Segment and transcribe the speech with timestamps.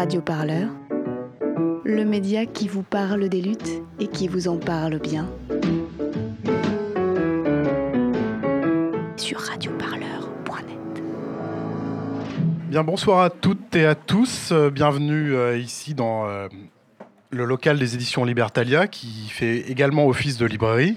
[0.00, 0.70] Radio Parleur,
[1.84, 5.28] le média qui vous parle des luttes et qui vous en parle bien.
[9.18, 11.02] Sur radioparleur.net.
[12.70, 14.52] Bien, bonsoir à toutes et à tous.
[14.52, 16.48] Euh, bienvenue euh, ici dans euh,
[17.28, 20.96] le local des éditions Libertalia qui fait également office de librairie.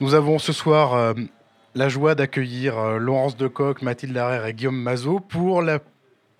[0.00, 1.14] Nous avons ce soir
[1.74, 5.78] la joie d'accueillir Laurence Decoq, Mathilde Larère et Guillaume Mazot pour, la,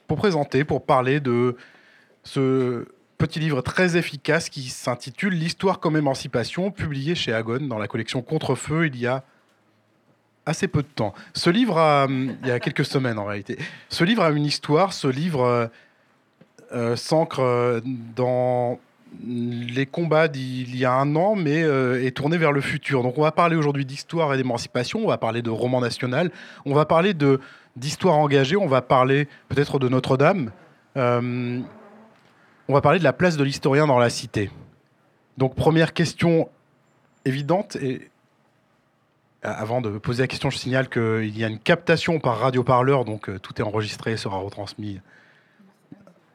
[0.07, 1.57] pour présenter, pour parler de
[2.23, 2.87] ce
[3.19, 8.23] petit livre très efficace qui s'intitule L'histoire comme émancipation, publié chez Agone dans la collection
[8.23, 9.25] Contrefeu il y a
[10.47, 11.15] assez peu de temps.
[11.33, 14.45] Ce livre a, hum, il y a quelques semaines en réalité, ce livre a une
[14.45, 15.67] histoire, ce livre euh,
[16.73, 17.81] euh, s'ancre euh,
[18.17, 18.81] dans
[19.27, 23.03] les combats d'il y a un an, mais euh, est tourné vers le futur.
[23.03, 26.31] Donc on va parler aujourd'hui d'histoire et d'émancipation, on va parler de roman national,
[26.65, 27.41] on va parler de
[27.77, 30.51] d'histoire engagée, on va parler peut-être de Notre-Dame,
[30.97, 31.61] euh,
[32.69, 34.51] on va parler de la place de l'historien dans la cité.
[35.39, 36.49] Donc première question
[37.25, 38.11] évidente, et
[39.45, 43.05] euh, avant de poser la question, je signale qu'il y a une captation par radio-parleur,
[43.05, 45.01] donc euh, tout est enregistré et sera retransmis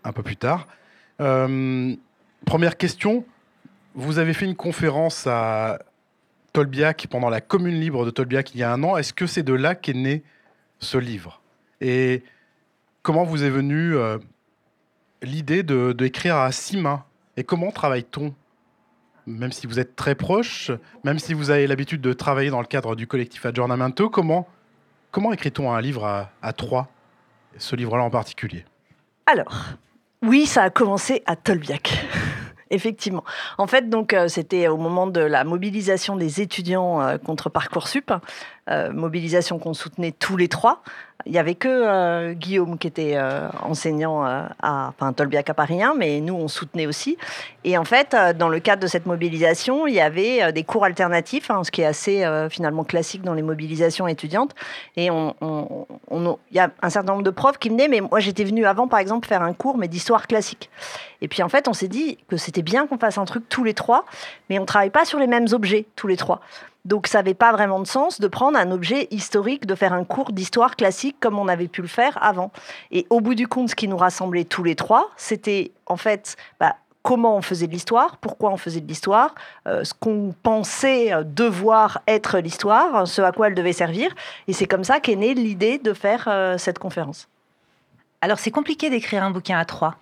[0.03, 0.67] un peu plus tard.
[2.45, 3.25] Première question,
[3.95, 5.79] vous avez fait une conférence à
[6.53, 8.97] Tolbiac pendant la commune libre de Tolbiac il y a un an.
[8.97, 10.23] Est-ce que c'est de là qu'est né
[10.79, 11.41] ce livre
[11.81, 12.23] Et
[13.01, 14.17] comment vous est venue euh,
[15.21, 17.03] l'idée de- d'écrire à six mains?
[17.37, 18.33] Et comment travaille-t-on?
[19.27, 20.71] Même si vous êtes très proche,
[21.03, 24.47] même si vous avez l'habitude de travailler dans le cadre du collectif Aggiornamento, comment,
[25.11, 26.89] comment écrit-on un livre à, à trois
[27.57, 28.65] Ce livre-là en particulier?
[29.27, 29.65] Alors,
[30.23, 32.05] oui, ça a commencé à Tolbiac.
[32.71, 33.23] Effectivement.
[33.57, 38.11] En fait, donc, euh, c'était au moment de la mobilisation des étudiants euh, contre Parcoursup,
[38.11, 38.17] euh,
[38.93, 40.81] mobilisation qu'on soutenait tous les trois.
[41.25, 45.53] Il n'y avait que euh, Guillaume qui était euh, enseignant euh, à enfin, Tolbiac à
[45.53, 47.17] Paris 1, mais nous, on soutenait aussi.
[47.65, 50.63] Et en fait, euh, dans le cadre de cette mobilisation, il y avait euh, des
[50.63, 54.55] cours alternatifs, hein, ce qui est assez euh, finalement classique dans les mobilisations étudiantes.
[54.95, 55.35] Et on-
[56.51, 58.87] il y a un certain nombre de profs qui venaient, mais moi j'étais venue avant,
[58.87, 60.69] par exemple, faire un cours, mais d'histoire classique.
[61.21, 63.65] Et puis en fait, on s'est dit que c'était bien qu'on fasse un truc tous
[63.65, 64.05] les trois,
[64.49, 66.39] mais on ne travaille pas sur les mêmes objets tous les trois.
[66.89, 70.03] Donc ça n'avait pas vraiment de sens de prendre un objet historique, de faire un
[70.03, 72.51] cours d'histoire classique comme on avait pu le faire avant.
[72.89, 76.35] Et au bout du compte, ce qui nous rassemblait tous les trois, c'était en fait
[76.59, 79.35] bah, comment on faisait de l'histoire, pourquoi on faisait de l'histoire,
[79.67, 84.09] euh, ce qu'on pensait euh, devoir être l'histoire, ce à quoi elle devait servir.
[84.47, 87.29] Et c'est comme ça qu'est née l'idée de faire euh, cette conférence.
[88.21, 89.95] Alors, c'est compliqué d'écrire un bouquin à trois.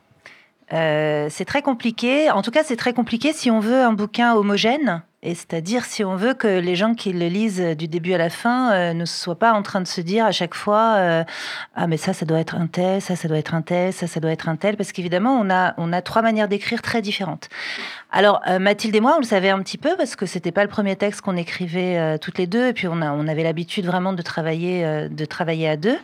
[0.70, 2.32] C'est très compliqué.
[2.32, 5.02] En tout cas, c'est très compliqué si on veut un bouquin homogène.
[5.24, 8.30] Et c'est-à-dire si on veut que les gens qui le lisent du début à la
[8.30, 11.24] fin euh, ne soient pas en train de se dire à chaque fois euh,
[11.76, 14.06] ah mais ça ça doit être un tel, ça ça doit être un tel, ça
[14.06, 17.02] ça doit être un tel parce qu'évidemment on a on a trois manières d'écrire très
[17.02, 17.50] différentes.
[18.12, 20.64] Alors euh, Mathilde et moi on le savait un petit peu parce que c'était pas
[20.64, 23.44] le premier texte qu'on écrivait euh, toutes les deux et puis on a on avait
[23.44, 25.98] l'habitude vraiment de travailler euh, de travailler à deux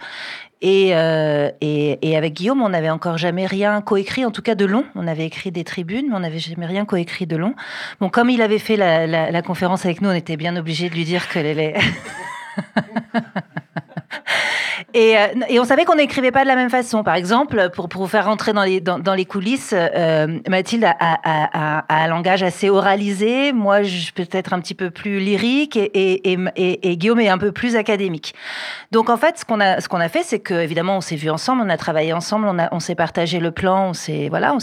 [0.64, 4.56] et, euh, et, et avec Guillaume, on n'avait encore jamais rien coécrit, en tout cas
[4.56, 4.86] de long.
[4.96, 7.54] On avait écrit des tribunes, mais on n'avait jamais rien coécrit de long.
[8.00, 10.90] Bon, comme il avait fait la, la, la conférence avec nous, on était bien obligé
[10.90, 11.76] de lui dire que les...
[14.96, 17.04] euh, et on savait qu'on n'écrivait pas de la même façon.
[17.04, 21.84] Par exemple, pour, pour vous faire rentrer dans les, dans, les coulisses, euh, Mathilde a,
[21.90, 23.54] un langage assez oralisé.
[23.54, 27.52] Moi, je peux être un petit peu plus lyrique et, et, Guillaume est un peu
[27.52, 28.34] plus académique.
[28.92, 31.30] Donc, en fait, ce qu'on a, ce a fait, c'est que évidemment, on s'est vu
[31.30, 34.56] ensemble, on a travaillé ensemble, on, on s'est partagé le plan, on s'est voilà,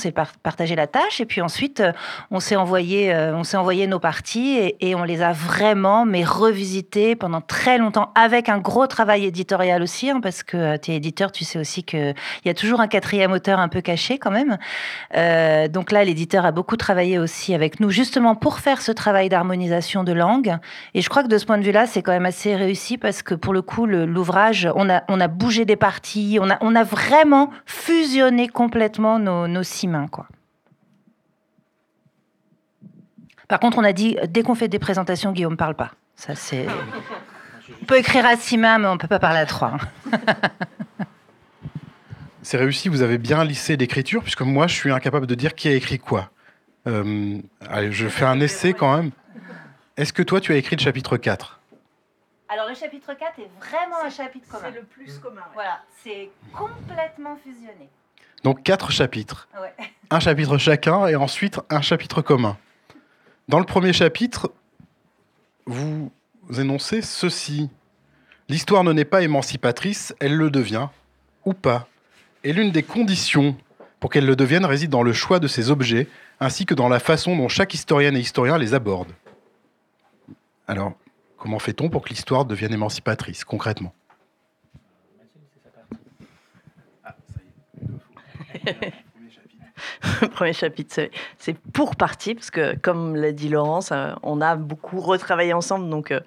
[0.43, 1.93] partagé la tâche, et puis ensuite, euh,
[2.31, 7.17] on s'est envoyé, on envoyé nos parties et, et on les a vraiment, mais revisitées
[7.17, 9.40] pendant très longtemps, avec un gros travail éditorial
[9.83, 12.15] aussi, hein, parce que tu es éditeur, tu sais aussi qu'il
[12.45, 14.59] y a toujours un quatrième auteur un peu caché quand même.
[15.17, 19.29] Euh, donc là, l'éditeur a beaucoup travaillé aussi avec nous, justement pour faire ce travail
[19.29, 20.57] d'harmonisation de langue.
[20.95, 23.23] Et je crois que de ce point de vue-là, c'est quand même assez réussi parce
[23.23, 26.75] que pour le coup, l'ouvrage, on a, on a bougé des parties, on a, on
[26.75, 30.27] a vraiment fusionné complètement nos, nos six mains, quoi.
[33.49, 35.91] Par contre, on a dit, dès qu'on fait des présentations, Guillaume parle pas.
[36.15, 36.67] Ça, c'est.
[37.91, 39.77] On peut écrire à six mains, mais on peut pas parler à trois.
[42.43, 45.67] C'est réussi, vous avez bien lissé l'écriture, puisque moi, je suis incapable de dire qui
[45.67, 46.31] a écrit quoi.
[46.87, 49.11] Euh, allez, je fais un essai quand même.
[49.97, 51.59] Est-ce que toi, tu as écrit le chapitre 4
[52.49, 54.71] Alors, le chapitre 4 est vraiment un chapitre commun.
[54.71, 55.43] le plus commun.
[55.55, 57.89] Voilà, c'est complètement fusionné.
[58.45, 59.49] Donc, quatre chapitres.
[59.61, 59.75] Ouais.
[60.11, 62.57] Un chapitre chacun et ensuite un chapitre commun.
[63.49, 64.53] Dans le premier chapitre,
[65.67, 66.13] vous
[66.57, 67.69] énoncez ceci.
[68.51, 70.89] L'histoire ne n'est pas émancipatrice, elle le devient,
[71.45, 71.87] ou pas.
[72.43, 73.57] Et l'une des conditions
[74.01, 76.09] Pour qu'elle le devienne réside dans le choix de ces objets,
[76.41, 79.13] ainsi que dans la façon dont chaque historienne et historien les aborde.
[80.67, 80.95] Alors,
[81.37, 83.95] comment fait-on pour que l'histoire devienne émancipatrice, concrètement?
[90.33, 91.09] Premier chapitre,
[91.39, 95.89] c'est pour partie, parce que comme l'a dit Laurence, euh, on a beaucoup retravaillé ensemble,
[95.89, 96.19] donc euh,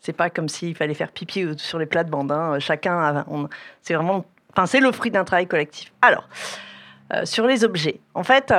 [0.00, 2.32] c'est pas comme s'il fallait faire pipi sur les plates-bandes.
[2.32, 2.58] Hein.
[2.58, 3.24] Chacun,
[3.82, 5.92] c'est vraiment, enfin, c'est le fruit d'un travail collectif.
[6.02, 6.28] Alors,
[7.12, 8.52] euh, sur les objets, en fait,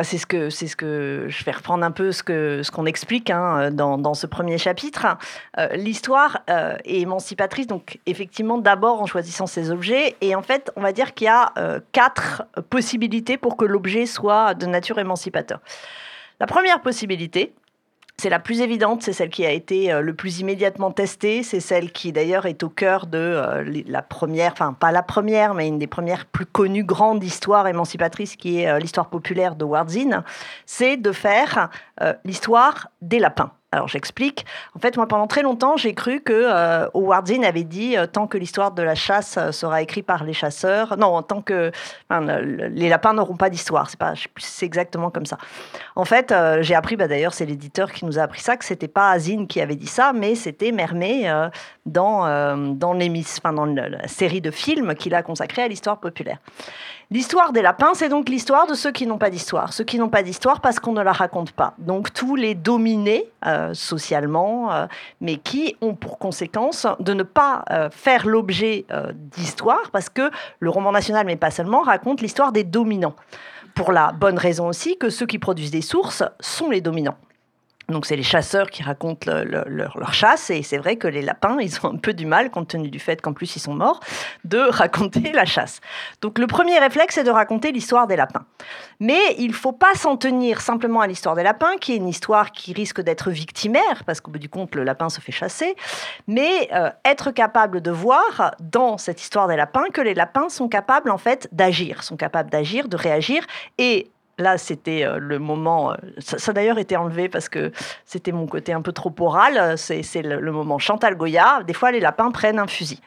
[0.00, 2.70] bah, c'est ce que c'est ce que je vais reprendre un peu ce que ce
[2.70, 5.18] qu'on explique hein, dans, dans, ce premier chapitre.
[5.58, 10.72] Euh, l'histoire euh, est émancipatrice, donc effectivement d'abord en choisissant ses objets, et en fait
[10.76, 14.98] on va dire qu'il y a euh, quatre possibilités pour que l'objet soit de nature
[14.98, 15.60] émancipateur.
[16.40, 17.52] La première possibilité,
[18.20, 21.58] c'est la plus évidente, c'est celle qui a été euh, le plus immédiatement testée, c'est
[21.60, 25.66] celle qui d'ailleurs est au cœur de euh, la première, enfin pas la première, mais
[25.66, 30.22] une des premières plus connues grandes histoires émancipatrices qui est euh, l'histoire populaire de Wardzin,
[30.66, 31.70] c'est de faire
[32.24, 33.52] l'histoire des lapins.
[33.72, 34.44] Alors j'explique.
[34.74, 38.06] En fait, moi, pendant très longtemps, j'ai cru que euh, Howard Zinn avait dit euh,
[38.06, 41.70] tant que l'histoire de la chasse euh, sera écrite par les chasseurs, non, tant que
[42.10, 43.88] les lapins n'auront pas d'histoire.
[43.88, 45.38] C'est pas, c'est exactement comme ça.
[45.94, 48.88] En fait, j'ai appris, bah, d'ailleurs, c'est l'éditeur qui nous a appris ça, que c'était
[48.88, 51.30] pas Zinn qui avait dit ça, mais c'était Mermet
[51.86, 52.10] dans
[52.56, 56.38] dans, enfin, dans la série de films qu'il a consacré à l'histoire populaire.
[57.12, 59.72] L'histoire des lapins, c'est donc l'histoire de ceux qui n'ont pas d'histoire.
[59.72, 61.74] Ceux qui n'ont pas d'histoire parce qu'on ne la raconte pas.
[61.78, 64.86] Donc tous les dominés euh, socialement, euh,
[65.20, 70.30] mais qui ont pour conséquence de ne pas euh, faire l'objet d'histoire parce que
[70.60, 73.16] le roman national, mais pas seulement, raconte l'histoire des dominants.
[73.74, 77.16] Pour la bonne raison aussi que ceux qui produisent des sources sont les dominants.
[77.90, 81.74] Donc c'est les chasseurs qui racontent leur, chasse et c'est vrai que les lapins, ils
[81.84, 84.00] ont un peu du mal, compte tenu du fait qu'en plus ils sont morts,
[84.44, 85.80] de raconter la chasse.
[86.20, 88.44] Donc le premier réflexe, c'est de raconter l'histoire des lapins.
[88.98, 92.52] Mais il faut pas s'en tenir simplement à l'histoire des lapins, qui est une histoire
[92.52, 95.74] qui risque d'être victimaire, parce qu'au bout du compte, le lapin se fait chasser,
[96.26, 100.68] mais euh, être capable de voir dans cette histoire des lapins que les lapins sont
[100.68, 103.44] capables en fait d'agir, sont capables d'agir, de réagir
[103.78, 104.10] et
[104.40, 105.92] Là, c'était euh, le moment.
[105.92, 107.72] Euh, ça, a d'ailleurs été enlevé parce que
[108.06, 109.76] c'était mon côté un peu trop oral.
[109.76, 111.62] C'est le, moment Chantal Goya.
[111.66, 113.00] Des fois, les lapins prennent un fusil.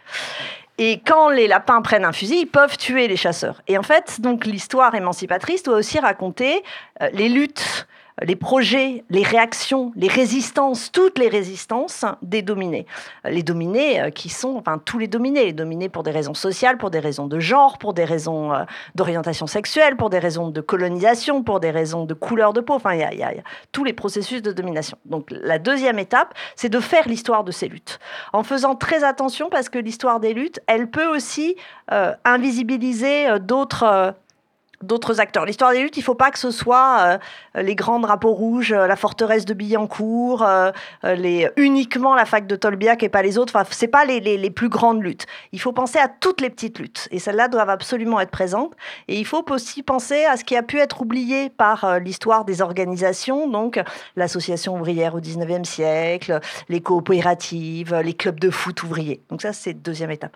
[0.77, 3.61] Et quand les lapins prennent un fusil, ils peuvent tuer les chasseurs.
[3.67, 6.63] Et en fait, donc l'histoire émancipatrice doit aussi raconter
[7.01, 7.87] euh, les luttes
[8.21, 12.85] les projets, les réactions, les résistances, toutes les résistances des dominés.
[13.25, 16.77] Les dominés euh, qui sont, enfin tous les dominés, les dominés pour des raisons sociales,
[16.77, 18.63] pour des raisons de genre, pour des raisons euh,
[18.95, 22.93] d'orientation sexuelle, pour des raisons de colonisation, pour des raisons de couleur de peau, enfin
[22.93, 23.33] il y, a
[23.71, 24.97] tous les processus de domination.
[25.05, 27.99] Donc la deuxième étape, c'est de faire l'histoire de ces luttes,
[28.31, 31.55] en faisant très attention parce que l'histoire des luttes, elle peut aussi
[31.91, 34.15] euh, invisibiliser d'autres
[34.83, 35.45] d'autres acteurs.
[35.45, 37.19] L'histoire des luttes, il ne faut pas que ce soit
[37.55, 40.71] euh, les grands drapeaux rouges, euh, la forteresse de Billancourt, euh,
[41.03, 43.55] les, uniquement la fac de Tolbiac et pas les autres.
[43.55, 45.25] Enfin, c'est pas les, les, plus grandes luttes.
[45.51, 47.07] Il faut penser à toutes les petites luttes.
[47.11, 48.73] Et celles-là doivent absolument être présentes.
[49.07, 52.61] Et il faut aussi penser à ce qui a pu être oublié par l'histoire des
[52.61, 53.81] organisations, donc
[54.15, 56.39] l'association ouvrière au 19e siècle,
[56.69, 59.21] les coopératives, les clubs de foot ouvriers.
[59.29, 60.35] Donc ça, c'est deuxième étape.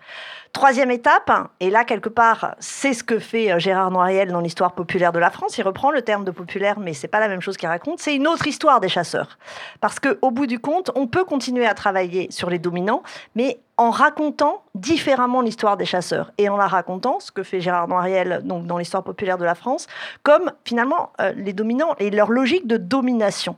[0.52, 1.30] Troisième étape,
[1.60, 5.30] et là, quelque part, c'est ce que fait Gérard Noiriel dans l'histoire populaire de la
[5.30, 5.58] France.
[5.58, 8.00] Il reprend le terme de populaire, mais c'est pas la même chose qu'il raconte.
[8.00, 9.38] C'est une autre histoire des chasseurs.
[9.80, 13.02] Parce qu'au bout du compte, on peut continuer à travailler sur les dominants,
[13.34, 17.86] mais en racontant différemment l'histoire des chasseurs et en la racontant, ce que fait Gérard
[17.86, 19.86] Noiriel donc dans l'histoire populaire de la France,
[20.24, 23.56] comme finalement euh, les dominants et leur logique de domination.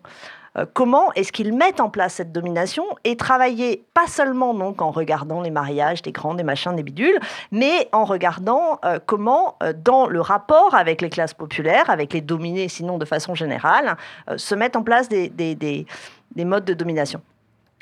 [0.56, 4.90] Euh, comment est-ce qu'ils mettent en place cette domination et travailler pas seulement donc en
[4.90, 7.18] regardant les mariages des grands, des machins, des bidules,
[7.52, 12.20] mais en regardant euh, comment euh, dans le rapport avec les classes populaires, avec les
[12.20, 13.96] dominés sinon de façon générale,
[14.36, 17.20] se mettent en place des, des modes de domination.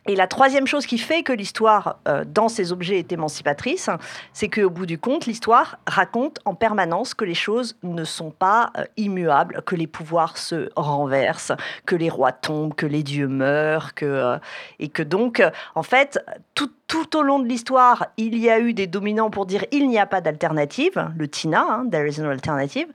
[0.09, 3.91] Et la troisième chose qui fait que l'histoire euh, dans ces objets est émancipatrice,
[4.33, 8.73] c'est qu'au bout du compte, l'histoire raconte en permanence que les choses ne sont pas
[8.79, 11.53] euh, immuables, que les pouvoirs se renversent,
[11.85, 14.38] que les rois tombent, que les dieux meurent, que, euh,
[14.79, 15.43] et que donc,
[15.75, 16.19] en fait,
[16.55, 19.88] tout, tout au long de l'histoire, il y a eu des dominants pour dire il
[19.88, 22.88] n'y a pas d'alternative, le TINA, hein, there is no alternative.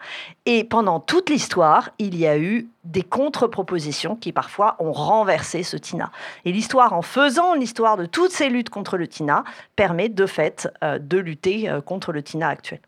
[0.48, 5.77] Et pendant toute l'histoire, il y a eu des contre-propositions qui parfois ont renversé ce
[5.77, 6.11] TINA.
[6.45, 9.43] Et l'histoire, en faisant l'histoire de toutes ces luttes contre le TINA,
[9.75, 12.81] permet de fait euh, de lutter euh, contre le TINA actuel.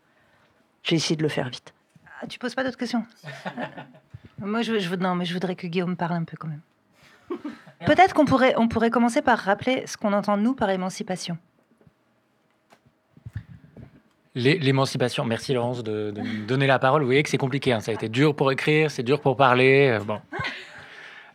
[0.82, 1.72] J'ai essayé de le faire vite.
[2.20, 3.04] Ah, tu poses pas d'autres questions?
[4.38, 6.60] Moi, je, je, non, mais je voudrais que Guillaume parle un peu quand même.
[7.86, 11.38] Peut-être qu'on pourrait, on pourrait commencer par rappeler ce qu'on entend nous par émancipation.
[14.36, 17.02] L'émancipation, merci Laurence de, me donner la parole.
[17.02, 17.80] Vous voyez que c'est compliqué, hein.
[17.80, 19.98] ça a été dur pour écrire, c'est dur pour parler.
[20.06, 20.20] bon.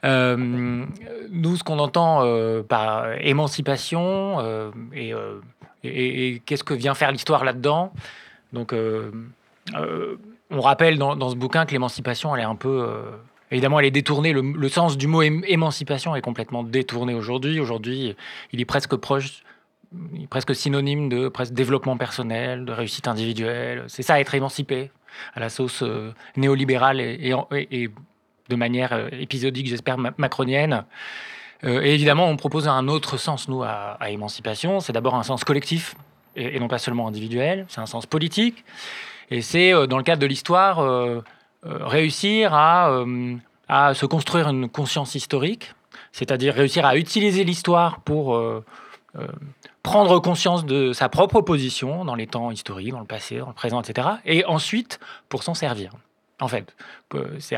[0.03, 2.23] nous, ce qu'on entend
[2.63, 4.71] par émancipation
[5.83, 7.91] et, qu'est-ce que vient faire l'histoire là-dedans?
[8.53, 8.73] Donc,
[10.51, 12.85] on rappelle dans, ce bouquin que l'émancipation, elle est un peu.
[12.87, 13.01] Euh,
[13.51, 14.33] évidemment, elle est détournée.
[14.33, 17.59] Le, sens du mot émancipation est complètement détourné aujourd'hui.
[17.59, 18.15] Aujourd'hui,
[18.51, 19.43] il est presque proche,
[20.29, 23.85] presque synonyme de développement personnel, de réussite individuelle.
[23.87, 24.91] C'est ça, être émancipé
[25.33, 27.89] à la sauce euh, néolibérale et,
[28.49, 30.85] de manière euh, épisodique, j'espère, macronienne.
[31.63, 34.79] et évidemment, on propose un autre sens, nous, à, émancipation.
[34.79, 35.95] C'est d'abord un sens collectif
[36.35, 37.65] et, non pas seulement individuel.
[37.69, 38.63] C'est un sens politique.
[39.31, 41.23] Et c'est, euh, dans le cadre de l'histoire, euh,
[41.65, 43.03] euh, réussir à,
[43.67, 45.73] à se construire une conscience historique,
[46.11, 48.41] c'est-à-dire réussir à utiliser l'histoire pour
[49.83, 53.53] prendre conscience de sa propre position dans les temps historiques, dans le passé, dans le
[53.53, 54.07] présent, etc.
[54.25, 55.91] Et ensuite, pour s'en servir
[56.41, 56.75] en fait.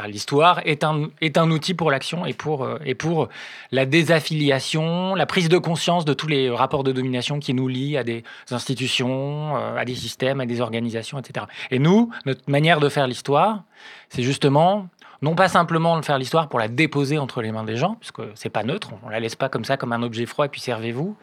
[0.07, 3.29] L'histoire est un, est un outil pour l'action et pour, euh, et pour
[3.71, 7.97] la désaffiliation, la prise de conscience de tous les rapports de domination qui nous lient
[7.97, 11.45] à des institutions, euh, à des systèmes, à des organisations, etc.
[11.71, 13.63] Et nous, notre manière de faire l'histoire,
[14.09, 14.89] c'est justement
[15.23, 18.49] non pas simplement faire l'histoire pour la déposer entre les mains des gens, puisque c'est
[18.49, 21.15] pas neutre, on la laisse pas comme ça, comme un objet froid, et puis servez-vous.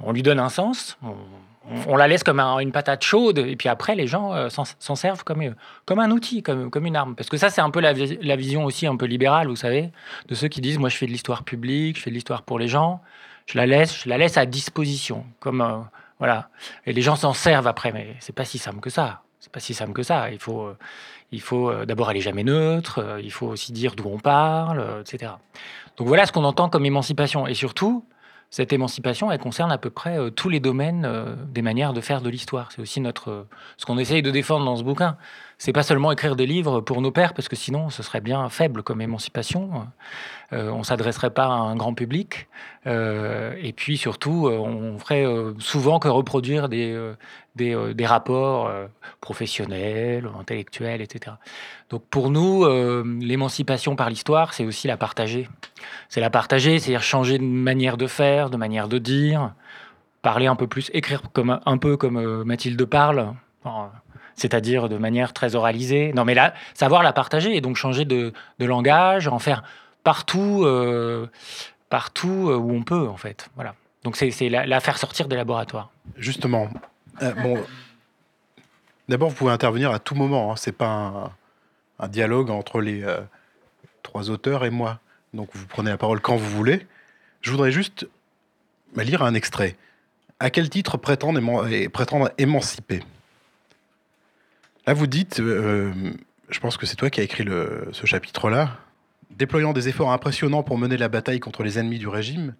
[0.00, 0.96] On lui donne un sens,
[1.86, 5.24] on, la laisse comme une patate chaude, et puis après, les gens euh, s'en servent
[5.24, 5.50] comme, euh,
[5.84, 7.14] comme un outil, comme, comme une arme.
[7.14, 9.90] Parce que ça, c'est un peu la, vision aussi un peu libérale, vous savez,
[10.28, 12.58] de ceux qui disent, moi, je fais de l'histoire publique, je fais de l'histoire pour
[12.58, 13.02] les gens,
[13.44, 15.80] je la laisse, je la laisse à disposition, comme euh,
[16.18, 16.48] voilà.
[16.86, 19.20] Et les gens s'en servent après, mais c'est pas si simple que ça.
[19.44, 20.30] C'est pas si simple que ça.
[20.30, 20.70] Il faut,
[21.30, 23.18] il faut d'abord aller jamais neutre.
[23.22, 25.32] il faut aussi dire d'où on parle, etc.
[25.98, 27.46] Donc voilà ce qu'on entend comme émancipation.
[27.46, 28.06] Et surtout,
[28.54, 32.00] cette émancipation, elle concerne à peu près euh, tous les domaines euh, des manières de
[32.00, 32.70] faire de l'histoire.
[32.70, 33.48] C'est aussi notre, euh,
[33.78, 35.16] ce qu'on essaye de défendre dans ce bouquin.
[35.64, 38.50] C'est pas seulement écrire des livres pour nos pères, parce que sinon, ce serait bien
[38.50, 39.86] faible comme émancipation.
[40.52, 42.48] on s'adresserait pas à un grand public.
[42.84, 45.24] et puis surtout, on ferait
[45.60, 47.14] souvent que reproduire des,
[47.56, 48.70] des, rapports
[49.22, 51.36] professionnels, intellectuels, etc.
[51.88, 52.66] Donc pour nous,
[53.22, 55.48] l'émancipation par l'histoire, c'est aussi la partager.
[56.10, 59.54] C'est la partager, c'est-à-dire changer de manière de faire, de manière de dire,
[60.20, 63.32] parler un peu plus, écrire comme, un peu comme euh, Mathilde parle,
[64.36, 66.12] c'est-à-dire de manière très oralisée.
[66.14, 69.62] Non, mais là, savoir la partager et donc changer de, langage, en faire
[70.02, 71.26] partout, euh,
[71.88, 73.48] partout euh, où on peut, en fait.
[73.54, 73.74] Voilà.
[74.02, 75.90] Donc c'est la, faire sortir des laboratoires.
[76.16, 76.68] Justement.
[77.42, 77.58] bon,
[79.08, 80.52] d'abord, vous pouvez intervenir à tout moment.
[80.52, 80.56] Hein.
[80.56, 81.32] C'est pas
[81.98, 83.02] un, dialogue entre les
[84.02, 84.98] trois auteurs et moi
[85.34, 86.86] donc vous prenez la parole quand vous voulez.
[87.42, 88.06] Je voudrais juste
[88.94, 89.76] bah, lire un extrait.
[90.40, 91.40] À quel titre prétendre,
[92.38, 93.02] émanciper?
[94.86, 95.92] Là, vous dites, euh,
[96.50, 98.76] je pense que c'est toi qui as écrit ce chapitre-là,
[99.30, 102.54] déployant des efforts impressionnants pour mener la bataille contre les ennemis du régime,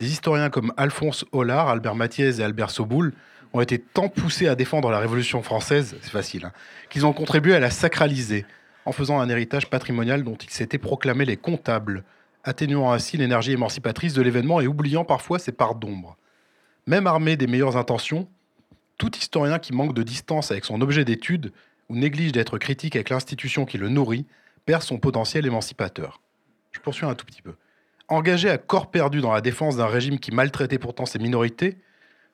[0.00, 3.12] des historiens comme Alphonse Hollard, Albert Mathiez et Albert Soboul
[3.52, 6.52] ont été tant poussés à défendre la Révolution française, c'est facile, hein,
[6.88, 8.46] qu'ils ont contribué à la sacraliser,
[8.84, 12.04] en faisant un héritage patrimonial dont ils s'étaient proclamés les comptables,
[12.44, 16.16] atténuant ainsi l'énergie émancipatrice de l'événement et oubliant parfois ses parts d'ombre.
[16.86, 18.28] Même armé des meilleures intentions,
[18.98, 21.52] tout historien qui manque de distance avec son objet d'étude
[21.88, 24.26] ou néglige d'être critique avec l'institution qui le nourrit
[24.66, 26.20] perd son potentiel émancipateur.
[26.72, 27.54] Je poursuis un tout petit peu.
[28.08, 31.78] Engagés à corps perdu dans la défense d'un régime qui maltraitait pourtant ses minorités,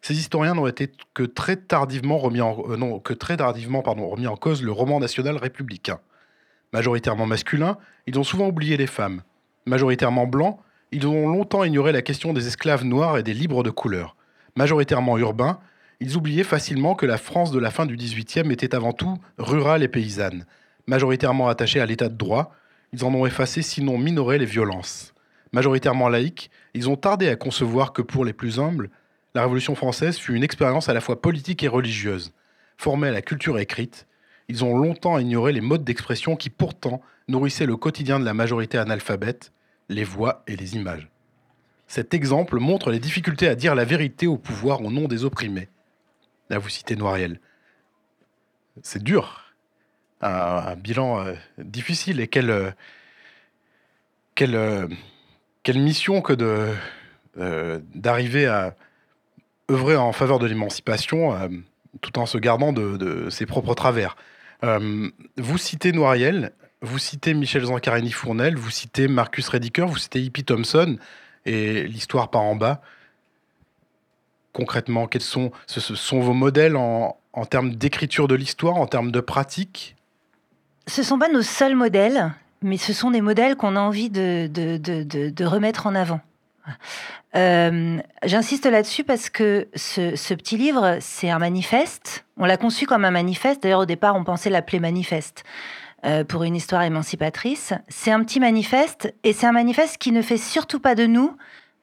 [0.02, 4.36] ces historiens n'ont été que très tardivement remis en, euh, que très tardivement, remis en
[4.36, 5.98] cause le roman national républicain.
[6.72, 9.22] Majoritairement masculins, ils ont souvent oublié les femmes.
[9.64, 10.58] Majoritairement blancs,
[10.92, 14.14] ils ont longtemps ignoré la question des esclaves noirs et des libres de couleur.
[14.56, 15.58] Majoritairement urbains,
[16.04, 19.82] ils oubliaient facilement que la France de la fin du XVIIIe était avant tout rurale
[19.82, 20.44] et paysanne.
[20.86, 22.54] Majoritairement attachés à l'état de droit,
[22.92, 25.14] ils en ont effacé sinon minoré les violences.
[25.52, 28.90] Majoritairement laïcs, ils ont tardé à concevoir que pour les plus humbles,
[29.34, 32.34] la Révolution française fut une expérience à la fois politique et religieuse,
[32.76, 34.06] formée à la culture écrite,
[34.48, 38.76] ils ont longtemps ignoré les modes d'expression qui pourtant nourrissaient le quotidien de la majorité
[38.76, 39.52] analphabète,
[39.88, 41.08] les voix et les images.
[41.86, 45.68] Cet exemple montre les difficultés à dire la vérité au pouvoir au nom des opprimés.
[46.50, 47.40] Là, vous citez Noiriel.
[48.82, 49.44] C'est dur,
[50.20, 52.70] un, bilan euh, difficile et quelle, euh,
[54.42, 54.88] euh,
[55.74, 56.74] mission que
[57.94, 58.76] d'arriver à
[59.70, 61.50] œuvrer en faveur de l'émancipation
[62.00, 64.16] tout en se gardant de, ses propres travers.
[64.62, 70.98] Vous citez Noiriel, vous citez Michel Zancarini-Fournel, vous citez Marcus Rediker, vous citez Hippie Thompson
[71.46, 72.82] et l'histoire par en bas.
[74.54, 77.16] Concrètement, quels sont, ce sont vos modèles en,
[77.50, 79.96] termes d'écriture de l'histoire, en termes de pratique?
[80.86, 82.32] Ce ne sont pas nos seuls modèles,
[82.62, 86.20] mais ce sont des modèles qu'on a envie de, remettre en avant.
[87.34, 92.24] Euh, J'insiste là-dessus parce que ce, ce petit livre, c'est un manifeste.
[92.36, 93.64] On l'a conçu comme un manifeste.
[93.64, 95.42] D'ailleurs, au départ, on pensait l'appeler manifeste
[96.04, 97.72] euh, pour une histoire émancipatrice.
[97.88, 101.34] C'est un petit manifeste et c'est un manifeste qui ne fait surtout pas de nous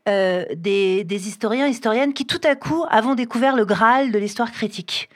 [0.09, 4.51] euh, des, des, historiens, historiennes qui tout à coup avons découvert le Graal de l'histoire
[4.51, 5.09] critique.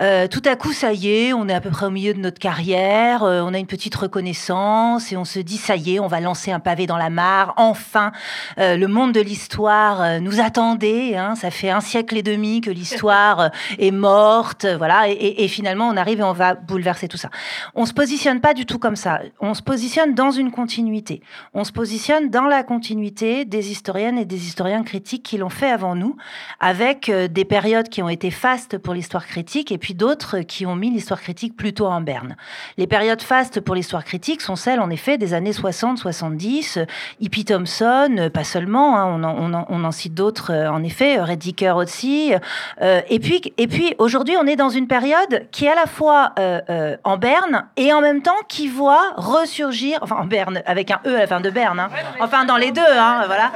[0.00, 2.18] Euh, tout à coup, ça y est, on est à peu près au milieu de
[2.18, 6.00] notre carrière, euh, on a une petite reconnaissance et on se dit, ça y est,
[6.00, 7.54] on va lancer un pavé dans la mare.
[7.56, 8.10] Enfin,
[8.58, 11.16] euh, le monde de l'histoire nous attendait.
[11.16, 15.08] Hein, ça fait un siècle et demi que l'histoire est morte, voilà.
[15.08, 17.28] Et, et, finalement, on arrive et on va bouleverser tout ça.
[17.74, 19.20] On se positionne pas du tout comme ça.
[19.40, 21.22] On se positionne dans une continuité.
[21.54, 25.70] On se positionne dans la continuité des historiennes et des historiens critiques qui l'ont fait
[25.70, 26.16] avant nous,
[26.60, 30.76] avec des périodes qui ont été fastes pour l'histoire critique et puis d'autres qui ont
[30.76, 32.36] mis l'histoire critique plutôt en berne.
[32.78, 36.86] Les périodes fastes pour l'histoire critique sont celles, en effet, des années 60-70,
[37.20, 41.72] Hippie Thompson, pas seulement, hein, on, en, on, en, cite d'autres, euh, en effet, Rediker
[41.76, 42.32] aussi.
[42.80, 45.86] Euh, et puis, et puis aujourd'hui, on est dans une période qui est à la
[45.86, 50.92] fois euh, en berne et en même temps qui voit ressurgir, enfin en berne, avec
[50.92, 51.88] un E à la fin de berne, hein,
[52.20, 53.50] enfin dans les deux, hein, voilà,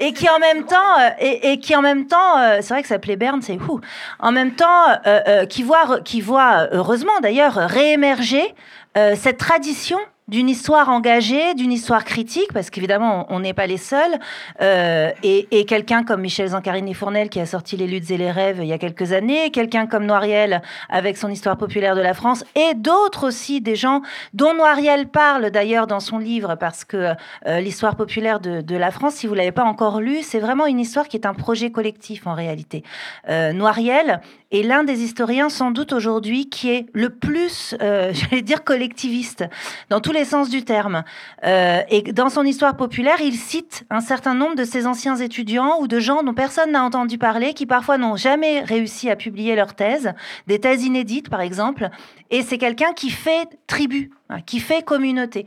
[0.00, 0.76] et qui en même temps,
[1.20, 3.80] et, et qui en même temps, c'est vrai que ça s'appelait berne, c'est fou,
[4.18, 4.86] en même temps,
[5.48, 5.67] qui voit
[6.04, 8.54] qui voit, heureusement d'ailleurs, réémerger
[8.96, 9.98] euh, cette tradition
[10.28, 14.18] d'une histoire engagée, d'une histoire critique, parce qu'évidemment, on n'est pas les seuls.
[14.60, 18.66] Euh, et, quelqu'un comme Michel Zancarini-Fournel, qui a sorti Les luttes et les rêves il
[18.66, 22.74] y a quelques années, quelqu'un comme Noiriel, avec son histoire populaire de la France, et
[22.74, 24.02] d'autres aussi, des gens
[24.34, 27.14] dont Noiriel parle d'ailleurs dans son livre, parce que
[27.46, 30.78] euh, l'histoire populaire de, la France, si vous l'avez pas encore lu, c'est vraiment une
[30.78, 32.84] histoire qui est un projet collectif en réalité.
[33.28, 34.20] Euh, Noiriel
[34.50, 39.44] est l'un des historiens, sans doute aujourd'hui, qui est le plus, euh, j'allais dire, collectiviste,
[39.90, 41.04] dans tous les sens du terme.
[41.44, 45.80] Euh, et dans son histoire populaire, il cite un certain nombre de ses anciens étudiants
[45.80, 49.54] ou de gens dont personne n'a entendu parler, qui parfois n'ont jamais réussi à publier
[49.54, 50.12] leur thèse,
[50.46, 51.90] des thèses inédites par exemple.
[52.30, 55.46] Et c'est quelqu'un qui fait tribu, hein, qui fait communauté.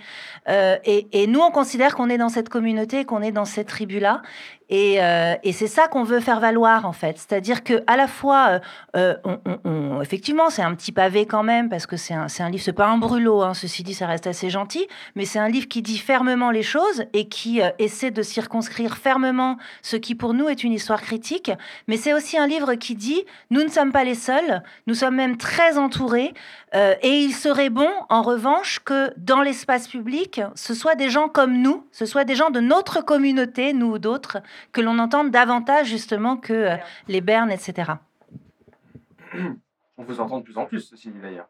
[0.49, 3.67] Euh, et, et, nous, on considère qu'on est dans cette communauté, qu'on est dans cette
[3.67, 4.23] tribu-là.
[4.71, 8.07] Et, euh, et c'est ça qu'on veut faire valoir en fait, c'est-à-dire que à la
[8.07, 8.61] fois,
[8.95, 9.15] euh,
[9.65, 12.71] on, effectivement, c'est un petit pavé quand même parce que c'est un, un, livre, c'est
[12.71, 13.41] pas un brûlot.
[13.41, 16.63] Hein, ceci dit, ça reste assez gentil, mais c'est un livre qui dit fermement les
[16.63, 21.01] choses et qui euh, essaie de circonscrire fermement ce qui pour nous est une histoire
[21.01, 21.51] critique.
[21.87, 25.15] Mais c'est aussi un livre qui dit nous ne sommes pas les seuls, nous sommes
[25.15, 26.33] même très entourés.
[26.73, 31.27] Euh, et il serait bon, en revanche, que dans l'espace public, ce soit des gens
[31.27, 34.37] comme nous, ce soit des gens de notre communauté, nous ou d'autres,
[34.71, 36.75] que l'on entende davantage justement que euh,
[37.07, 37.93] les bernes, etc.
[39.97, 41.47] On vous entend de plus en plus, ceci dit d'ailleurs.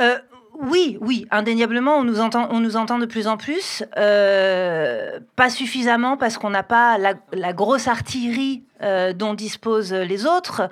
[0.00, 0.18] Euh,
[0.60, 3.84] oui, oui, indéniablement, on nous entend, on nous entend de plus en plus.
[3.96, 10.26] Euh, pas suffisamment parce qu'on n'a pas la, la, grosse artillerie euh, dont disposent les
[10.26, 10.68] autres.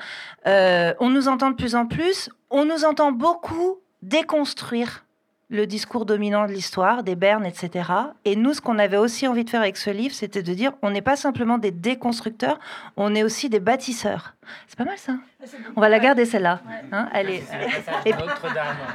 [0.46, 2.30] On nous entend de plus en plus.
[2.50, 5.04] On nous entend beaucoup déconstruire
[5.50, 7.90] le discours dominant de l'histoire, des bernes, etc.
[8.24, 10.72] Et nous, ce qu'on avait aussi envie de faire avec ce livre, c'était de dire,
[10.82, 12.58] on n'est pas simplement des déconstructeurs,
[12.96, 14.34] on est aussi des bâtisseurs.
[14.68, 15.14] C'est pas mal ça.
[15.74, 16.60] On va la garder celle-là.
[16.92, 17.42] Hein Elle est.
[18.06, 18.12] Et,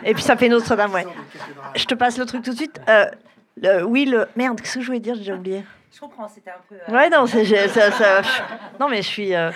[0.04, 1.06] et, puis ça fait Notre-Dame, ouais.
[1.76, 2.80] Je te passe le truc tout de suite.
[2.88, 3.06] Euh,
[3.62, 5.64] le, oui, le merde, qu'est-ce que je voulais dire J'ai oublié.
[5.94, 6.76] Je comprends, c'était un peu.
[6.76, 6.94] Euh...
[6.94, 8.22] Ouais, non, ça, ça,
[8.80, 9.34] non, mais je suis.
[9.34, 9.52] Euh...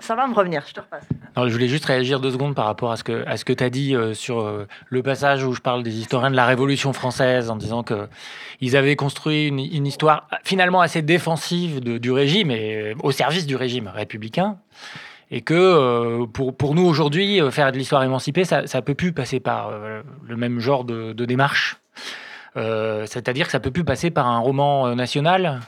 [0.00, 1.04] Ça va me revenir, je te repasse.
[1.36, 4.14] Je voulais juste réagir deux secondes par rapport à ce que, tu as dit euh,
[4.14, 7.84] sur euh, le passage où je parle des historiens de la Révolution française en disant
[7.84, 13.88] qu'ils avaient construit une, histoire finalement assez défensive du régime et au service du régime
[13.88, 14.56] républicain.
[15.30, 19.38] Et que euh, pour, nous aujourd'hui, faire de l'histoire émancipée, ça ne peut plus passer
[19.38, 21.78] par le même genre de, de démarche.
[22.56, 25.60] C'est-à-dire que ça peut plus passer par un roman national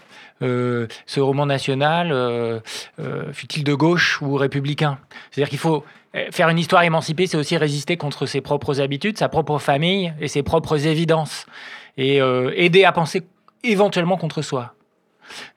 [0.43, 2.61] euh, ce roman national, euh,
[3.01, 4.99] euh, fut-il de gauche ou républicain?
[5.31, 5.85] C'est-à-dire qu'il faut
[6.31, 10.29] faire une histoire émancipée, c'est aussi résister contre ses propres habitudes, sa propre famille et
[10.29, 11.47] ses propres évidences,
[11.97, 12.19] et
[12.55, 13.23] aider à penser
[13.65, 14.75] éventuellement contre soi.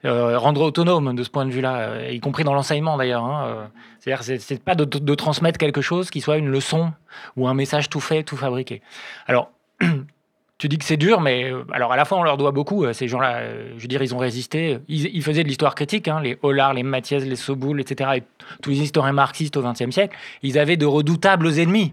[0.06, 3.24] Euh, rendre autonome de ce point de vue-là, y compris dans l'enseignement d'ailleurs.
[3.24, 3.68] Hein.
[4.00, 6.92] C'est-à-dire, c'est pas de, de, transmettre quelque chose qui soit une leçon
[7.36, 8.80] ou un message tout fait, tout fabriqué.
[9.26, 9.50] Alors,
[10.58, 12.84] tu dis que c'est dur, mais euh, alors à la fois on leur doit beaucoup.
[12.84, 14.78] Euh, ces gens-là, euh, je veux dire, ils ont résisté.
[14.88, 18.10] Ils, faisaient de l'histoire critique, hein, les Hollard, les Mathias, les Soboul, etc.
[18.16, 18.22] Et
[18.62, 20.16] tous les historiens marxistes au XXe siècle.
[20.42, 21.92] Ils avaient de redoutables ennemis,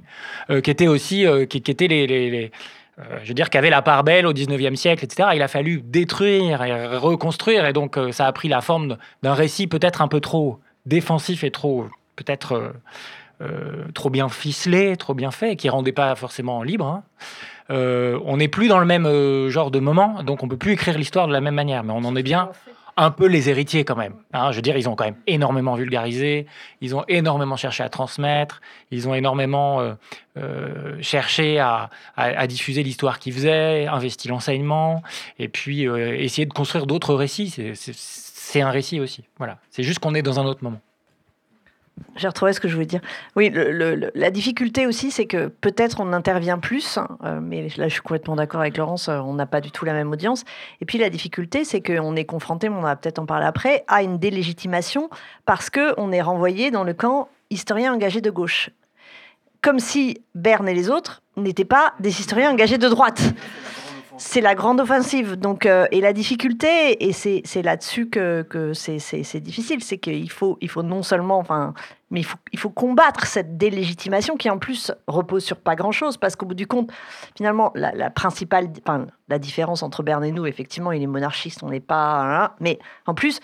[0.63, 2.51] qui étaient aussi, qui, étaient les,
[3.21, 5.29] je veux dire, qui avaient la part belle au XIXe siècle, etc.
[5.33, 9.67] Il a fallu détruire et reconstruire, et donc ça a pris la forme d'un récit
[9.67, 12.73] peut-être un peu trop défensif et trop peut-être
[13.93, 16.85] trop bien ficelé, trop bien fait, qui rendait pas forcément libre.
[16.85, 17.03] Hein.
[17.69, 21.27] on n'est plus dans le même genre de moment, donc on peut plus écrire l'histoire
[21.27, 22.49] de la même manière, mais on en est bien
[22.97, 24.13] un peu les héritiers quand même.
[24.33, 24.51] Hein.
[24.51, 26.45] je veux dire, ils ont quand même énormément vulgarisé,
[26.81, 29.93] ils ont énormément cherché à transmettre, ils ont énormément euh,
[30.37, 31.89] euh, cherché à,
[32.47, 35.01] diffuser l'histoire qu'ils faisaient, investi l'enseignement,
[35.39, 37.55] et puis euh, essayer de construire d'autres récits.
[37.75, 39.23] C'est un récit aussi.
[39.37, 39.57] Voilà.
[39.71, 40.79] C'est juste qu'on est dans un autre moment.
[42.15, 43.01] J'ai retrouvé ce que je voulais dire.
[43.35, 48.01] Oui, la difficulté aussi, c'est que peut-être on intervient plus, euh, mais là je suis
[48.01, 50.43] complètement d'accord avec Laurence, euh, on n'a pas du tout la même audience.
[50.81, 54.03] Et puis la difficulté, c'est qu'on est confronté, on va peut-être en parler après, à
[54.03, 55.09] une délégitimation
[55.45, 58.69] parce qu'on est renvoyé dans le camp historien engagé de gauche.
[59.61, 63.21] Comme si Berne et les autres n'étaient pas des historiens engagés de droite.
[64.17, 65.35] C'est la grande offensive.
[65.35, 70.57] Donc, euh, et la difficulté, et c'est là-dessus que, que c'est difficile, c'est qu'il faut,
[70.61, 71.73] il faut non seulement, enfin,
[72.11, 76.17] mais il faut, il faut combattre cette délégitimation qui en plus repose sur pas grand-chose,
[76.17, 76.91] parce qu'au bout du compte,
[77.35, 81.69] finalement, la, principale, enfin, la différence entre Berne et nous, effectivement, il est monarchiste, on
[81.69, 83.39] n'est pas, hein, mais en plus,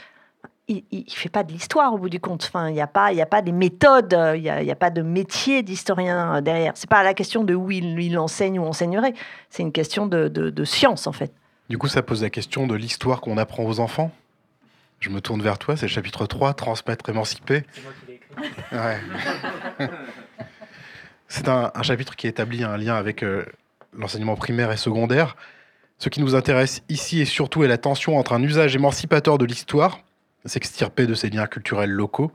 [0.70, 2.46] il ne fait pas de l'histoire au bout du compte.
[2.46, 5.64] Enfin, il n'y a, pas, a pas des méthodes, il n'y a, pas de métier
[5.64, 6.78] d'historien euh, derrière.
[6.78, 9.14] Ce n'est pas la question de où il, enseigne ou enseignerait,
[9.50, 11.34] c'est une question de, science en fait.
[11.70, 14.12] Du coup, ça pose la question de l'histoire qu'on apprend aux enfants.
[15.00, 17.64] Je me tourne vers toi, c'est le chapitre 3, transmettre, émanciper.
[17.72, 19.90] C'est moi qui l'ai écrit.
[21.28, 23.46] c'est un, chapitre qui établit un lien avec euh,
[23.98, 25.36] l'enseignement primaire et secondaire.
[25.98, 29.46] Ce qui nous intéresse ici et surtout est la tension entre un usage émancipateur de
[29.46, 30.00] l'histoire
[30.46, 32.32] s'extirper de ces liens culturels locaux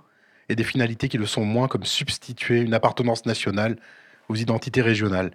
[0.49, 3.77] et des finalités qui le sont moins comme substituer une appartenance nationale
[4.29, 5.31] aux identités régionales.